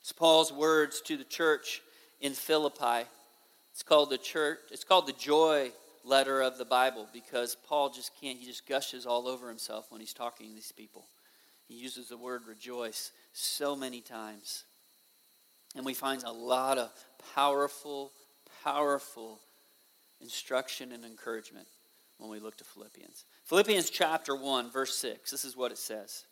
It's 0.00 0.10
Paul's 0.10 0.52
words 0.52 1.00
to 1.02 1.16
the 1.16 1.24
church 1.24 1.82
in 2.20 2.32
Philippi. 2.32 3.08
It's 3.72 3.84
called 3.84 4.10
the 4.10 4.18
church, 4.18 4.58
it's 4.72 4.84
called 4.84 5.06
the 5.06 5.12
joy 5.12 5.70
letter 6.04 6.40
of 6.40 6.58
the 6.58 6.64
Bible 6.64 7.06
because 7.12 7.56
Paul 7.68 7.90
just 7.90 8.12
can't, 8.20 8.38
he 8.38 8.46
just 8.46 8.66
gushes 8.66 9.06
all 9.06 9.28
over 9.28 9.48
himself 9.48 9.86
when 9.90 10.00
he's 10.00 10.14
talking 10.14 10.48
to 10.48 10.54
these 10.54 10.72
people. 10.72 11.04
He 11.68 11.74
uses 11.74 12.08
the 12.08 12.16
word 12.16 12.42
rejoice 12.46 13.12
so 13.32 13.74
many 13.74 14.00
times. 14.00 14.64
And 15.74 15.84
we 15.84 15.94
find 15.94 16.22
a 16.22 16.32
lot 16.32 16.78
of 16.78 16.90
powerful, 17.34 18.12
powerful 18.64 19.40
instruction 20.20 20.92
and 20.92 21.04
encouragement 21.04 21.66
when 22.18 22.30
we 22.30 22.38
look 22.38 22.56
to 22.58 22.64
Philippians. 22.64 23.24
Philippians 23.44 23.90
chapter 23.90 24.34
1, 24.34 24.70
verse 24.70 24.96
6. 24.96 25.30
This 25.30 25.44
is 25.44 25.56
what 25.56 25.72
it 25.72 25.78
says. 25.78 26.24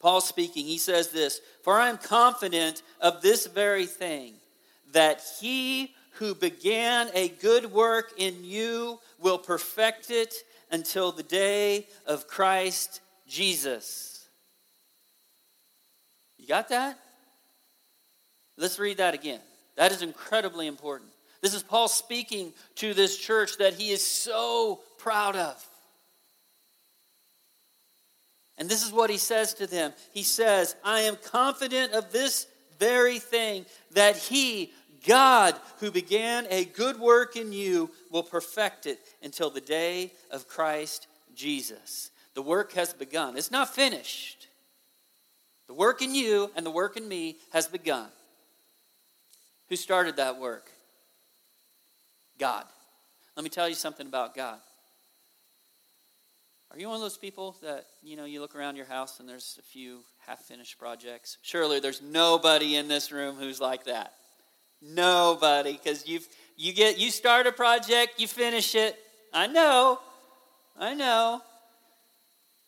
Paul 0.00 0.20
speaking, 0.20 0.66
he 0.66 0.78
says 0.78 1.08
this 1.08 1.40
For 1.62 1.78
I 1.78 1.88
am 1.88 1.98
confident 1.98 2.82
of 3.00 3.22
this 3.22 3.46
very 3.46 3.86
thing, 3.86 4.34
that 4.92 5.22
he 5.40 5.94
who 6.16 6.34
began 6.34 7.08
a 7.14 7.28
good 7.28 7.72
work 7.72 8.12
in 8.18 8.44
you 8.44 8.98
will 9.18 9.38
perfect 9.38 10.10
it 10.10 10.34
until 10.72 11.12
the 11.12 11.22
day 11.22 11.86
of 12.06 12.26
Christ 12.26 13.00
Jesus. 13.28 14.26
You 16.38 16.48
got 16.48 16.70
that? 16.70 16.98
Let's 18.56 18.78
read 18.78 18.96
that 18.96 19.14
again. 19.14 19.40
That 19.76 19.92
is 19.92 20.02
incredibly 20.02 20.66
important. 20.66 21.10
This 21.40 21.54
is 21.54 21.62
Paul 21.62 21.88
speaking 21.88 22.52
to 22.76 22.94
this 22.94 23.16
church 23.16 23.58
that 23.58 23.74
he 23.74 23.90
is 23.90 24.04
so 24.04 24.80
proud 24.98 25.36
of. 25.36 25.64
And 28.58 28.68
this 28.68 28.84
is 28.84 28.92
what 28.92 29.10
he 29.10 29.16
says 29.16 29.54
to 29.54 29.66
them. 29.66 29.92
He 30.12 30.22
says, 30.22 30.76
I 30.84 31.00
am 31.00 31.16
confident 31.16 31.92
of 31.92 32.12
this 32.12 32.46
very 32.78 33.18
thing, 33.18 33.64
that 33.92 34.16
he, 34.16 34.72
God, 35.06 35.54
who 35.80 35.90
began 35.90 36.46
a 36.50 36.64
good 36.64 36.98
work 36.98 37.36
in 37.36 37.52
you, 37.52 37.90
will 38.10 38.22
perfect 38.22 38.86
it 38.86 39.00
until 39.22 39.50
the 39.50 39.60
day 39.60 40.12
of 40.30 40.48
Christ 40.48 41.06
Jesus. 41.34 42.10
The 42.34 42.42
work 42.42 42.72
has 42.72 42.92
begun. 42.92 43.36
It's 43.36 43.50
not 43.50 43.74
finished. 43.74 44.48
The 45.66 45.74
work 45.74 46.02
in 46.02 46.14
you 46.14 46.50
and 46.56 46.64
the 46.64 46.70
work 46.70 46.96
in 46.96 47.06
me 47.06 47.36
has 47.52 47.66
begun. 47.66 48.08
Who 49.68 49.76
started 49.76 50.16
that 50.16 50.38
work? 50.38 50.70
God. 52.38 52.64
Let 53.36 53.44
me 53.44 53.50
tell 53.50 53.68
you 53.68 53.74
something 53.74 54.06
about 54.06 54.34
God. 54.34 54.58
Are 56.70 56.78
you 56.78 56.88
one 56.88 56.96
of 56.96 57.02
those 57.02 57.18
people 57.18 57.56
that, 57.62 57.84
you 58.02 58.16
know, 58.16 58.24
you 58.24 58.40
look 58.40 58.54
around 58.54 58.76
your 58.76 58.86
house 58.86 59.20
and 59.20 59.28
there's 59.28 59.58
a 59.58 59.62
few 59.62 60.00
half 60.26 60.40
finished 60.40 60.78
projects? 60.78 61.36
Surely 61.42 61.80
there's 61.80 62.00
nobody 62.00 62.76
in 62.76 62.88
this 62.88 63.12
room 63.12 63.36
who's 63.36 63.60
like 63.60 63.84
that. 63.84 64.14
Nobody, 64.82 65.72
because 65.72 66.06
you've 66.06 66.26
you 66.56 66.72
get 66.72 66.98
you 66.98 67.10
start 67.10 67.46
a 67.46 67.52
project, 67.52 68.20
you 68.20 68.26
finish 68.26 68.74
it. 68.74 68.96
I 69.32 69.46
know. 69.46 70.00
I 70.78 70.94
know. 70.94 71.40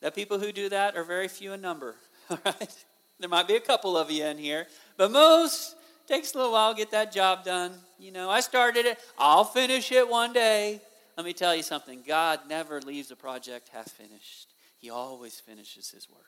That 0.01 0.15
people 0.15 0.39
who 0.39 0.53
do 0.53 0.69
that 0.69 0.97
are 0.97 1.05
very 1.05 1.29
few 1.29 1.53
in 1.53 1.61
number. 1.61 1.97
All 2.31 2.39
right? 2.45 2.85
There 3.21 3.29
might 3.29 3.49
be 3.49 3.57
a 3.57 3.61
couple 3.61 3.97
of 3.97 4.11
you 4.11 4.25
in 4.25 4.39
here, 4.39 4.67
but 4.97 5.11
most 5.11 5.77
takes 6.07 6.35
a 6.35 6.37
little 6.37 6.53
while 6.53 6.73
to 6.73 6.77
get 6.77 6.91
that 6.91 7.13
job 7.13 7.45
done. 7.45 7.73
You 7.99 8.13
know, 8.13 8.29
I 8.29 8.41
started 8.41 8.87
it, 8.87 8.99
I'll 9.19 9.45
finish 9.45 9.93
it 9.93 10.09
one 10.09 10.33
day. 10.33 10.81
Let 11.17 11.25
me 11.25 11.33
tell 11.33 11.55
you 11.55 11.63
something 11.63 12.03
God 12.07 12.41
never 12.49 12.81
leaves 12.81 13.11
a 13.11 13.17
project 13.17 13.71
half 13.73 13.91
finished, 13.91 14.49
He 14.79 14.91
always 14.91 15.41
finishes 15.41 15.91
His 15.91 16.09
work. 16.11 16.21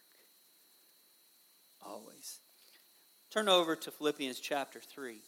Always. 1.84 2.38
Turn 3.30 3.48
over 3.48 3.76
to 3.76 3.90
Philippians 3.90 4.40
chapter 4.40 4.80
3. 4.80 5.20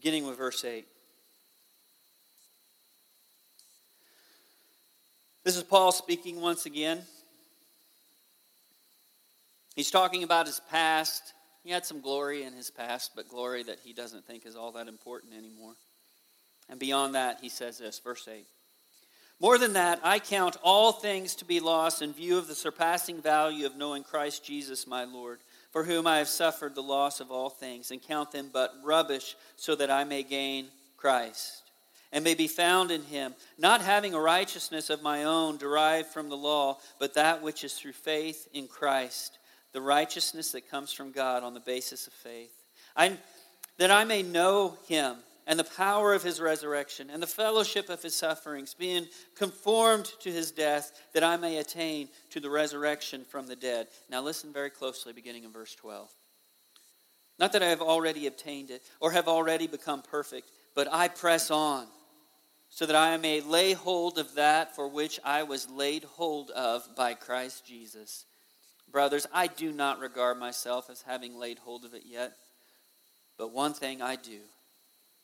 Beginning 0.00 0.26
with 0.26 0.38
verse 0.38 0.64
8. 0.64 0.86
This 5.44 5.58
is 5.58 5.62
Paul 5.62 5.92
speaking 5.92 6.40
once 6.40 6.64
again. 6.64 7.02
He's 9.76 9.90
talking 9.90 10.22
about 10.22 10.46
his 10.46 10.58
past. 10.70 11.34
He 11.62 11.70
had 11.70 11.84
some 11.84 12.00
glory 12.00 12.44
in 12.44 12.54
his 12.54 12.70
past, 12.70 13.10
but 13.14 13.28
glory 13.28 13.62
that 13.64 13.80
he 13.84 13.92
doesn't 13.92 14.26
think 14.26 14.46
is 14.46 14.56
all 14.56 14.72
that 14.72 14.88
important 14.88 15.34
anymore. 15.34 15.74
And 16.70 16.80
beyond 16.80 17.14
that, 17.14 17.40
he 17.42 17.50
says 17.50 17.76
this, 17.76 17.98
verse 17.98 18.26
8. 18.26 18.46
More 19.38 19.58
than 19.58 19.74
that, 19.74 20.00
I 20.02 20.18
count 20.18 20.56
all 20.62 20.92
things 20.92 21.34
to 21.36 21.44
be 21.44 21.60
lost 21.60 22.00
in 22.00 22.14
view 22.14 22.38
of 22.38 22.46
the 22.48 22.54
surpassing 22.54 23.20
value 23.20 23.66
of 23.66 23.76
knowing 23.76 24.02
Christ 24.02 24.46
Jesus 24.46 24.86
my 24.86 25.04
Lord 25.04 25.40
for 25.70 25.84
whom 25.84 26.06
I 26.06 26.18
have 26.18 26.28
suffered 26.28 26.74
the 26.74 26.82
loss 26.82 27.20
of 27.20 27.30
all 27.30 27.48
things, 27.48 27.90
and 27.90 28.02
count 28.02 28.32
them 28.32 28.50
but 28.52 28.74
rubbish, 28.82 29.36
so 29.56 29.74
that 29.76 29.90
I 29.90 30.04
may 30.04 30.22
gain 30.22 30.68
Christ, 30.96 31.62
and 32.12 32.24
may 32.24 32.34
be 32.34 32.48
found 32.48 32.90
in 32.90 33.02
him, 33.02 33.34
not 33.58 33.80
having 33.80 34.14
a 34.14 34.20
righteousness 34.20 34.90
of 34.90 35.02
my 35.02 35.24
own 35.24 35.56
derived 35.56 36.08
from 36.08 36.28
the 36.28 36.36
law, 36.36 36.78
but 36.98 37.14
that 37.14 37.42
which 37.42 37.64
is 37.64 37.74
through 37.74 37.92
faith 37.92 38.48
in 38.52 38.66
Christ, 38.66 39.38
the 39.72 39.80
righteousness 39.80 40.52
that 40.52 40.70
comes 40.70 40.92
from 40.92 41.12
God 41.12 41.42
on 41.44 41.54
the 41.54 41.60
basis 41.60 42.06
of 42.06 42.12
faith. 42.12 42.52
I, 42.96 43.16
that 43.78 43.90
I 43.90 44.04
may 44.04 44.22
know 44.22 44.76
him 44.88 45.16
and 45.46 45.58
the 45.58 45.64
power 45.64 46.14
of 46.14 46.22
his 46.22 46.40
resurrection 46.40 47.10
and 47.10 47.22
the 47.22 47.26
fellowship 47.26 47.88
of 47.88 48.02
his 48.02 48.14
sufferings, 48.14 48.74
being 48.74 49.06
conformed 49.34 50.06
to 50.20 50.30
his 50.30 50.50
death, 50.50 50.92
that 51.12 51.24
I 51.24 51.36
may 51.36 51.58
attain 51.58 52.08
to 52.30 52.40
the 52.40 52.50
resurrection 52.50 53.24
from 53.24 53.46
the 53.46 53.56
dead. 53.56 53.88
Now, 54.08 54.22
listen 54.22 54.52
very 54.52 54.70
closely, 54.70 55.12
beginning 55.12 55.44
in 55.44 55.52
verse 55.52 55.74
12. 55.74 56.10
Not 57.38 57.52
that 57.52 57.62
I 57.62 57.68
have 57.68 57.80
already 57.80 58.26
obtained 58.26 58.70
it 58.70 58.82
or 59.00 59.12
have 59.12 59.26
already 59.26 59.66
become 59.66 60.02
perfect, 60.02 60.50
but 60.74 60.92
I 60.92 61.08
press 61.08 61.50
on, 61.50 61.86
so 62.68 62.86
that 62.86 62.96
I 62.96 63.16
may 63.16 63.40
lay 63.40 63.72
hold 63.72 64.18
of 64.18 64.34
that 64.34 64.76
for 64.76 64.88
which 64.88 65.18
I 65.24 65.42
was 65.42 65.68
laid 65.68 66.04
hold 66.04 66.50
of 66.50 66.84
by 66.96 67.14
Christ 67.14 67.66
Jesus. 67.66 68.26
Brothers, 68.92 69.26
I 69.32 69.46
do 69.46 69.72
not 69.72 70.00
regard 70.00 70.38
myself 70.38 70.90
as 70.90 71.02
having 71.02 71.38
laid 71.38 71.58
hold 71.58 71.84
of 71.84 71.94
it 71.94 72.02
yet, 72.04 72.34
but 73.38 73.52
one 73.52 73.72
thing 73.72 74.02
I 74.02 74.16
do 74.16 74.40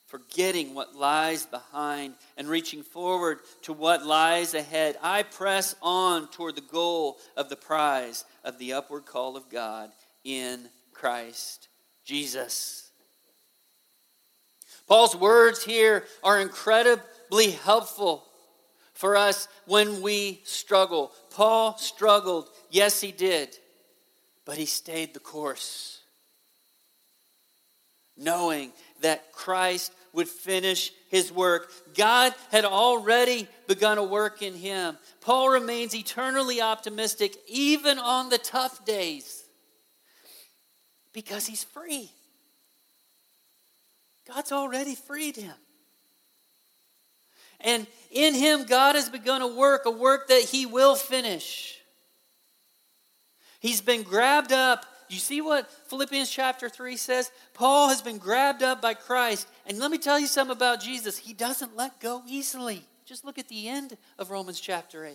forgetting 0.06 0.74
what 0.74 0.94
lies 0.94 1.46
behind 1.46 2.14
and 2.36 2.48
reaching 2.48 2.82
forward 2.82 3.40
to 3.62 3.72
what 3.72 4.06
lies 4.06 4.54
ahead. 4.54 4.96
I 5.02 5.24
press 5.24 5.74
on 5.82 6.28
toward 6.28 6.54
the 6.54 6.60
goal 6.60 7.18
of 7.36 7.48
the 7.48 7.56
prize 7.56 8.24
of 8.44 8.58
the 8.58 8.72
upward 8.72 9.04
call 9.04 9.36
of 9.36 9.50
God 9.50 9.90
in 10.24 10.68
Christ 10.92 11.68
Jesus. 12.04 12.90
Paul's 14.86 15.16
words 15.16 15.64
here 15.64 16.04
are 16.22 16.40
incredibly 16.40 17.50
helpful 17.50 18.24
for 18.94 19.16
us 19.16 19.48
when 19.66 20.00
we 20.00 20.40
struggle. 20.44 21.12
Paul 21.30 21.76
struggled. 21.78 22.48
Yes, 22.70 23.00
he 23.00 23.12
did. 23.12 23.56
But 24.44 24.56
he 24.56 24.66
stayed 24.66 25.12
the 25.12 25.20
course, 25.20 26.00
knowing 28.16 28.72
that 29.00 29.32
Christ 29.32 29.92
would 30.12 30.28
finish 30.28 30.92
his 31.08 31.30
work. 31.30 31.70
God 31.94 32.34
had 32.50 32.64
already 32.64 33.48
begun 33.66 33.98
a 33.98 34.02
work 34.02 34.42
in 34.42 34.54
him. 34.54 34.96
Paul 35.20 35.50
remains 35.50 35.94
eternally 35.94 36.60
optimistic 36.60 37.36
even 37.46 37.98
on 37.98 38.28
the 38.30 38.38
tough 38.38 38.84
days 38.84 39.44
because 41.12 41.46
he's 41.46 41.64
free. 41.64 42.10
God's 44.26 44.52
already 44.52 44.94
freed 44.94 45.36
him. 45.36 45.54
And 47.60 47.86
in 48.10 48.34
him, 48.34 48.64
God 48.64 48.94
has 48.94 49.08
begun 49.08 49.42
a 49.42 49.46
work, 49.46 49.86
a 49.86 49.90
work 49.90 50.28
that 50.28 50.42
he 50.42 50.66
will 50.66 50.94
finish. 50.94 51.78
He's 53.60 53.80
been 53.80 54.02
grabbed 54.02 54.52
up 54.52 54.84
you 55.08 55.18
see 55.18 55.40
what 55.40 55.70
Philippians 55.88 56.30
chapter 56.30 56.68
3 56.68 56.96
says? 56.96 57.30
Paul 57.54 57.88
has 57.88 58.02
been 58.02 58.18
grabbed 58.18 58.62
up 58.62 58.82
by 58.82 58.94
Christ. 58.94 59.46
And 59.66 59.78
let 59.78 59.90
me 59.90 59.98
tell 59.98 60.18
you 60.18 60.26
something 60.26 60.56
about 60.56 60.80
Jesus. 60.80 61.18
He 61.18 61.32
doesn't 61.32 61.76
let 61.76 62.00
go 62.00 62.22
easily. 62.26 62.84
Just 63.04 63.24
look 63.24 63.38
at 63.38 63.48
the 63.48 63.68
end 63.68 63.96
of 64.18 64.30
Romans 64.30 64.60
chapter 64.60 65.04
8. 65.04 65.14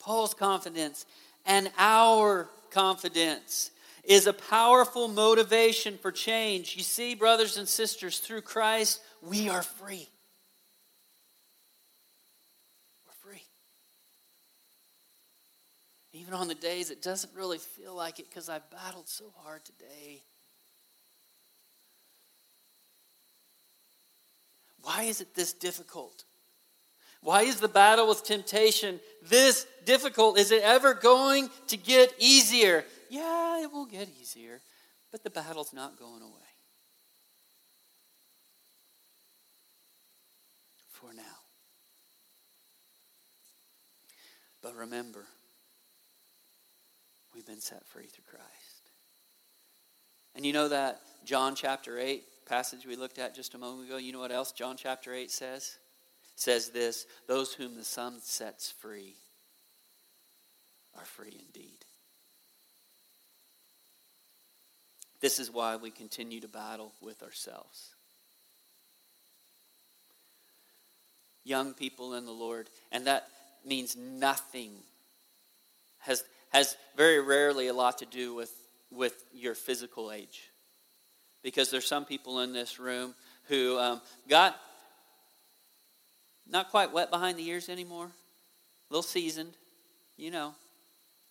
Paul's 0.00 0.34
confidence 0.34 1.06
and 1.44 1.70
our 1.78 2.48
confidence 2.70 3.70
is 4.04 4.26
a 4.26 4.32
powerful 4.32 5.06
motivation 5.06 5.98
for 5.98 6.10
change. 6.10 6.76
You 6.76 6.82
see, 6.82 7.14
brothers 7.14 7.58
and 7.58 7.68
sisters, 7.68 8.18
through 8.18 8.40
Christ, 8.40 9.02
we 9.22 9.48
are 9.48 9.62
free. 9.62 10.08
Even 16.28 16.40
on 16.40 16.48
the 16.48 16.54
days 16.54 16.90
it 16.90 17.00
doesn't 17.00 17.34
really 17.34 17.56
feel 17.56 17.94
like 17.94 18.18
it 18.18 18.28
because 18.28 18.50
I've 18.50 18.68
battled 18.70 19.08
so 19.08 19.32
hard 19.38 19.64
today. 19.64 20.20
Why 24.82 25.04
is 25.04 25.22
it 25.22 25.34
this 25.34 25.54
difficult? 25.54 26.24
Why 27.22 27.44
is 27.44 27.60
the 27.60 27.68
battle 27.68 28.06
with 28.06 28.24
temptation 28.24 29.00
this 29.26 29.66
difficult? 29.86 30.38
Is 30.38 30.52
it 30.52 30.62
ever 30.62 30.92
going 30.92 31.48
to 31.68 31.78
get 31.78 32.12
easier? 32.18 32.84
Yeah, 33.08 33.62
it 33.62 33.72
will 33.72 33.86
get 33.86 34.10
easier, 34.20 34.60
but 35.10 35.24
the 35.24 35.30
battle's 35.30 35.72
not 35.72 35.98
going 35.98 36.20
away. 36.20 36.32
For 40.90 41.10
now. 41.14 41.22
But 44.62 44.76
remember, 44.76 45.24
We've 47.38 47.46
been 47.46 47.60
set 47.60 47.86
free 47.86 48.06
through 48.06 48.24
Christ. 48.28 48.90
And 50.34 50.44
you 50.44 50.52
know 50.52 50.66
that 50.70 51.00
John 51.24 51.54
chapter 51.54 51.96
8 51.96 52.24
passage 52.46 52.84
we 52.84 52.96
looked 52.96 53.20
at 53.20 53.32
just 53.32 53.54
a 53.54 53.58
moment 53.58 53.88
ago? 53.88 53.96
You 53.96 54.12
know 54.12 54.18
what 54.18 54.32
else 54.32 54.50
John 54.50 54.76
chapter 54.76 55.14
8 55.14 55.30
says? 55.30 55.78
It 56.34 56.40
says 56.40 56.70
this 56.70 57.06
Those 57.28 57.54
whom 57.54 57.76
the 57.76 57.84
Son 57.84 58.14
sets 58.20 58.72
free 58.72 59.14
are 60.98 61.04
free 61.04 61.40
indeed. 61.46 61.78
This 65.20 65.38
is 65.38 65.48
why 65.48 65.76
we 65.76 65.92
continue 65.92 66.40
to 66.40 66.48
battle 66.48 66.90
with 67.00 67.22
ourselves. 67.22 67.94
Young 71.44 71.72
people 71.72 72.14
in 72.14 72.26
the 72.26 72.32
Lord, 72.32 72.68
and 72.90 73.06
that 73.06 73.28
means 73.64 73.96
nothing 73.96 74.72
has 76.00 76.24
has 76.50 76.76
very 76.96 77.20
rarely 77.20 77.68
a 77.68 77.74
lot 77.74 77.98
to 77.98 78.06
do 78.06 78.34
with, 78.34 78.52
with 78.90 79.24
your 79.32 79.54
physical 79.54 80.12
age. 80.12 80.50
Because 81.42 81.70
there's 81.70 81.86
some 81.86 82.04
people 82.04 82.40
in 82.40 82.52
this 82.52 82.78
room 82.78 83.14
who 83.48 83.78
um, 83.78 84.00
got 84.28 84.56
not 86.50 86.70
quite 86.70 86.92
wet 86.92 87.10
behind 87.10 87.38
the 87.38 87.46
ears 87.46 87.68
anymore, 87.68 88.06
a 88.06 88.92
little 88.92 89.02
seasoned, 89.02 89.52
you 90.16 90.30
know, 90.30 90.54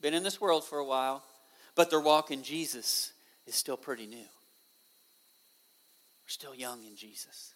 been 0.01 0.13
in 0.13 0.23
this 0.23 0.39
world 0.39 0.63
for 0.63 0.77
a 0.77 0.85
while, 0.85 1.23
but 1.75 1.89
their 1.89 1.99
walk 1.99 2.31
in 2.31 2.43
Jesus 2.43 3.11
is 3.45 3.55
still 3.55 3.77
pretty 3.77 4.05
new. 4.05 4.17
We're 4.17 6.29
still 6.29 6.55
young 6.55 6.83
in 6.85 6.95
Jesus. 6.95 7.53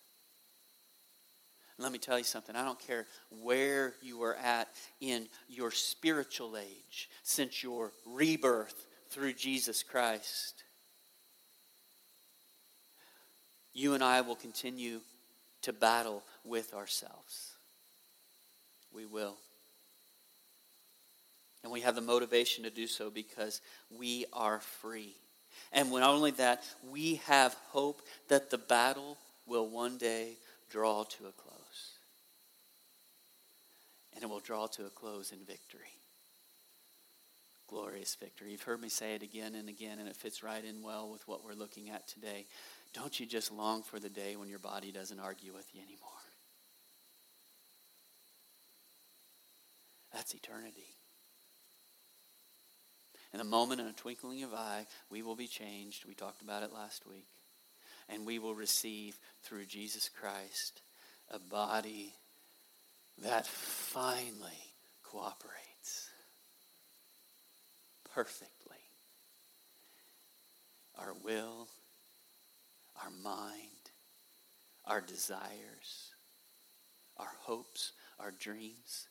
Let 1.77 1.91
me 1.91 1.97
tell 1.97 2.17
you 2.17 2.23
something. 2.23 2.55
I 2.55 2.63
don't 2.63 2.79
care 2.79 3.05
where 3.41 3.93
you 4.01 4.21
are 4.23 4.35
at 4.35 4.67
in 4.99 5.27
your 5.49 5.71
spiritual 5.71 6.57
age 6.57 7.09
since 7.23 7.63
your 7.63 7.91
rebirth 8.05 8.85
through 9.09 9.33
Jesus 9.33 9.83
Christ. 9.83 10.63
You 13.73 13.93
and 13.93 14.03
I 14.03 14.21
will 14.21 14.35
continue 14.35 14.99
to 15.61 15.73
battle 15.73 16.23
with 16.43 16.73
ourselves. 16.73 17.53
We 18.93 19.05
will. 19.05 19.35
And 21.63 21.71
we 21.71 21.81
have 21.81 21.95
the 21.95 22.01
motivation 22.01 22.63
to 22.63 22.69
do 22.69 22.87
so 22.87 23.09
because 23.09 23.61
we 23.95 24.25
are 24.33 24.59
free. 24.59 25.15
And 25.71 25.91
not 25.91 26.09
only 26.09 26.31
that, 26.31 26.63
we 26.89 27.15
have 27.27 27.53
hope 27.69 28.01
that 28.27 28.49
the 28.49 28.57
battle 28.57 29.17
will 29.45 29.67
one 29.67 29.97
day 29.97 30.33
draw 30.69 31.03
to 31.03 31.27
a 31.27 31.31
close. 31.31 31.50
And 34.21 34.29
it 34.29 34.33
will 34.33 34.39
draw 34.39 34.67
to 34.67 34.85
a 34.85 34.89
close 34.89 35.31
in 35.31 35.39
victory 35.39 35.89
glorious 37.71 38.15
victory. 38.15 38.51
You've 38.51 38.61
heard 38.61 38.81
me 38.81 38.89
say 38.89 39.15
it 39.15 39.23
again 39.23 39.55
and 39.55 39.69
again, 39.69 39.97
and 39.97 40.07
it 40.07 40.15
fits 40.15 40.43
right 40.43 40.63
in 40.63 40.83
well 40.83 41.09
with 41.09 41.25
what 41.27 41.43
we're 41.43 41.53
looking 41.53 41.89
at 41.89 42.07
today. 42.07 42.45
Don't 42.93 43.17
you 43.17 43.25
just 43.25 43.51
long 43.51 43.81
for 43.81 43.97
the 43.97 44.09
day 44.09 44.35
when 44.35 44.49
your 44.49 44.59
body 44.59 44.91
doesn't 44.91 45.19
argue 45.19 45.53
with 45.53 45.65
you 45.73 45.81
anymore? 45.81 46.09
That's 50.13 50.35
eternity. 50.35 50.87
In 53.33 53.39
a 53.39 53.45
moment, 53.45 53.79
in 53.79 53.87
a 53.87 53.93
twinkling 53.93 54.43
of 54.43 54.53
eye, 54.53 54.85
we 55.09 55.21
will 55.21 55.37
be 55.37 55.47
changed. 55.47 56.03
We 56.05 56.13
talked 56.13 56.41
about 56.41 56.63
it 56.63 56.73
last 56.73 57.07
week. 57.07 57.29
And 58.09 58.25
we 58.25 58.39
will 58.39 58.53
receive 58.53 59.17
through 59.43 59.65
Jesus 59.65 60.09
Christ 60.09 60.81
a 61.29 61.39
body 61.39 62.11
that 63.21 63.45
finally 63.45 64.49
cooperates 65.03 66.09
perfectly. 68.13 68.77
Our 70.97 71.13
will, 71.23 71.67
our 73.03 73.11
mind, 73.23 73.91
our 74.85 75.01
desires, 75.01 76.11
our 77.17 77.31
hopes, 77.41 77.93
our 78.19 78.31
dreams 78.31 79.07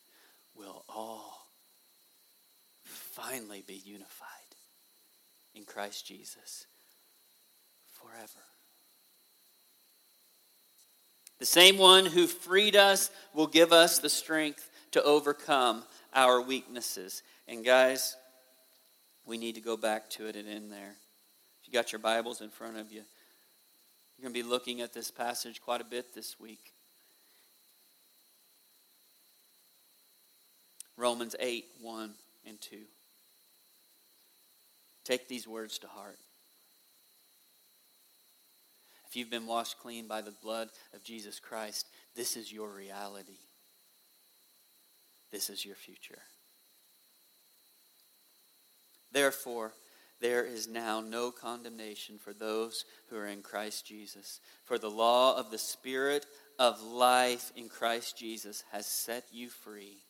will 0.57 0.85
all 0.89 1.47
finally 2.85 3.63
be 3.67 3.81
unified 3.85 4.27
in 5.55 5.65
Christ 5.65 6.07
Jesus 6.07 6.67
forever. 7.87 8.45
The 11.41 11.47
same 11.47 11.79
one 11.79 12.05
who 12.05 12.27
freed 12.27 12.77
us 12.77 13.11
will 13.35 13.47
give 13.47 13.73
us 13.73 13.99
the 13.99 14.11
strength 14.11 14.71
to 14.93 15.03
overcome 15.03 15.83
our 16.15 16.41
weaknesses. 16.41 17.23
And 17.49 17.65
guys, 17.65 18.15
we 19.27 19.39
need 19.39 19.55
to 19.55 19.63
go 19.63 19.77
back 19.77 20.11
to 20.11 20.27
it 20.27 20.37
and 20.37 20.47
end 20.47 20.71
there. 20.71 20.95
If 21.63 21.67
you 21.67 21.73
got 21.73 21.93
your 21.93 21.99
Bibles 21.99 22.43
in 22.43 22.51
front 22.51 22.77
of 22.77 22.93
you, 22.93 23.03
you're 24.19 24.23
going 24.23 24.35
to 24.35 24.43
be 24.43 24.49
looking 24.49 24.83
at 24.83 24.93
this 24.93 25.11
passage 25.11 25.63
quite 25.63 25.81
a 25.81 25.85
bit 25.85 26.15
this 26.15 26.39
week. 26.39 26.73
Romans 30.99 31.35
8 31.41 31.65
1 31.81 32.11
and 32.47 32.61
2. 32.61 32.77
Take 35.05 35.27
these 35.27 35.49
words 35.49 35.79
to 35.79 35.87
heart. 35.87 36.19
If 39.11 39.17
you've 39.17 39.29
been 39.29 39.49
washed 39.49 39.77
clean 39.81 40.07
by 40.07 40.21
the 40.21 40.31
blood 40.31 40.69
of 40.95 41.03
Jesus 41.03 41.41
Christ, 41.41 41.89
this 42.15 42.37
is 42.37 42.53
your 42.53 42.69
reality. 42.69 43.39
This 45.33 45.51
is 45.51 45.67
your 45.67 45.75
future. 45.75 46.21
Therefore, 49.11 49.73
there 50.21 50.45
is 50.45 50.69
now 50.69 51.01
no 51.01 51.33
condemnation 51.33 52.19
for 52.19 52.33
those 52.33 52.85
who 53.09 53.17
are 53.17 53.27
in 53.27 53.43
Christ 53.43 53.85
Jesus. 53.85 54.39
For 54.65 54.79
the 54.79 54.91
law 54.91 55.37
of 55.37 55.51
the 55.51 55.59
Spirit 55.59 56.25
of 56.57 56.81
life 56.81 57.51
in 57.57 57.69
Christ 57.69 58.17
Jesus 58.17 58.63
has 58.71 58.87
set 58.87 59.25
you 59.33 59.49
free 59.49 60.05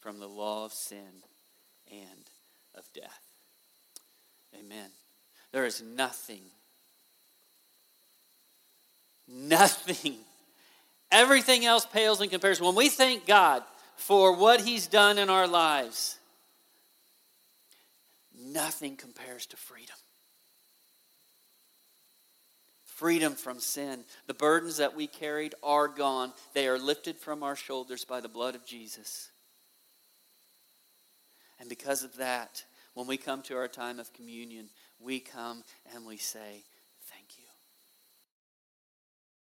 from 0.00 0.18
the 0.18 0.28
law 0.28 0.66
of 0.66 0.74
sin 0.74 1.22
and 1.90 2.28
of 2.74 2.84
death. 2.92 3.22
Amen. 4.54 4.90
There 5.52 5.64
is 5.64 5.80
nothing, 5.80 6.42
nothing, 9.28 10.16
everything 11.10 11.64
else 11.64 11.86
pales 11.86 12.20
in 12.20 12.28
comparison. 12.28 12.66
When 12.66 12.74
we 12.74 12.88
thank 12.88 13.26
God 13.26 13.62
for 13.96 14.36
what 14.36 14.60
He's 14.60 14.86
done 14.86 15.18
in 15.18 15.30
our 15.30 15.46
lives, 15.46 16.18
nothing 18.34 18.96
compares 18.96 19.46
to 19.46 19.56
freedom 19.56 19.96
freedom 23.02 23.34
from 23.34 23.58
sin. 23.58 24.04
The 24.28 24.34
burdens 24.34 24.76
that 24.76 24.94
we 24.94 25.08
carried 25.08 25.56
are 25.60 25.88
gone, 25.88 26.32
they 26.54 26.68
are 26.68 26.78
lifted 26.78 27.16
from 27.16 27.42
our 27.42 27.56
shoulders 27.56 28.04
by 28.04 28.20
the 28.20 28.28
blood 28.28 28.54
of 28.54 28.64
Jesus. 28.64 29.32
And 31.58 31.68
because 31.68 32.04
of 32.04 32.16
that, 32.18 32.62
when 32.94 33.08
we 33.08 33.16
come 33.16 33.42
to 33.42 33.56
our 33.56 33.66
time 33.66 33.98
of 33.98 34.12
communion, 34.12 34.68
we 35.00 35.18
come 35.18 35.64
and 35.92 36.06
we 36.06 36.16
say, 36.16 36.62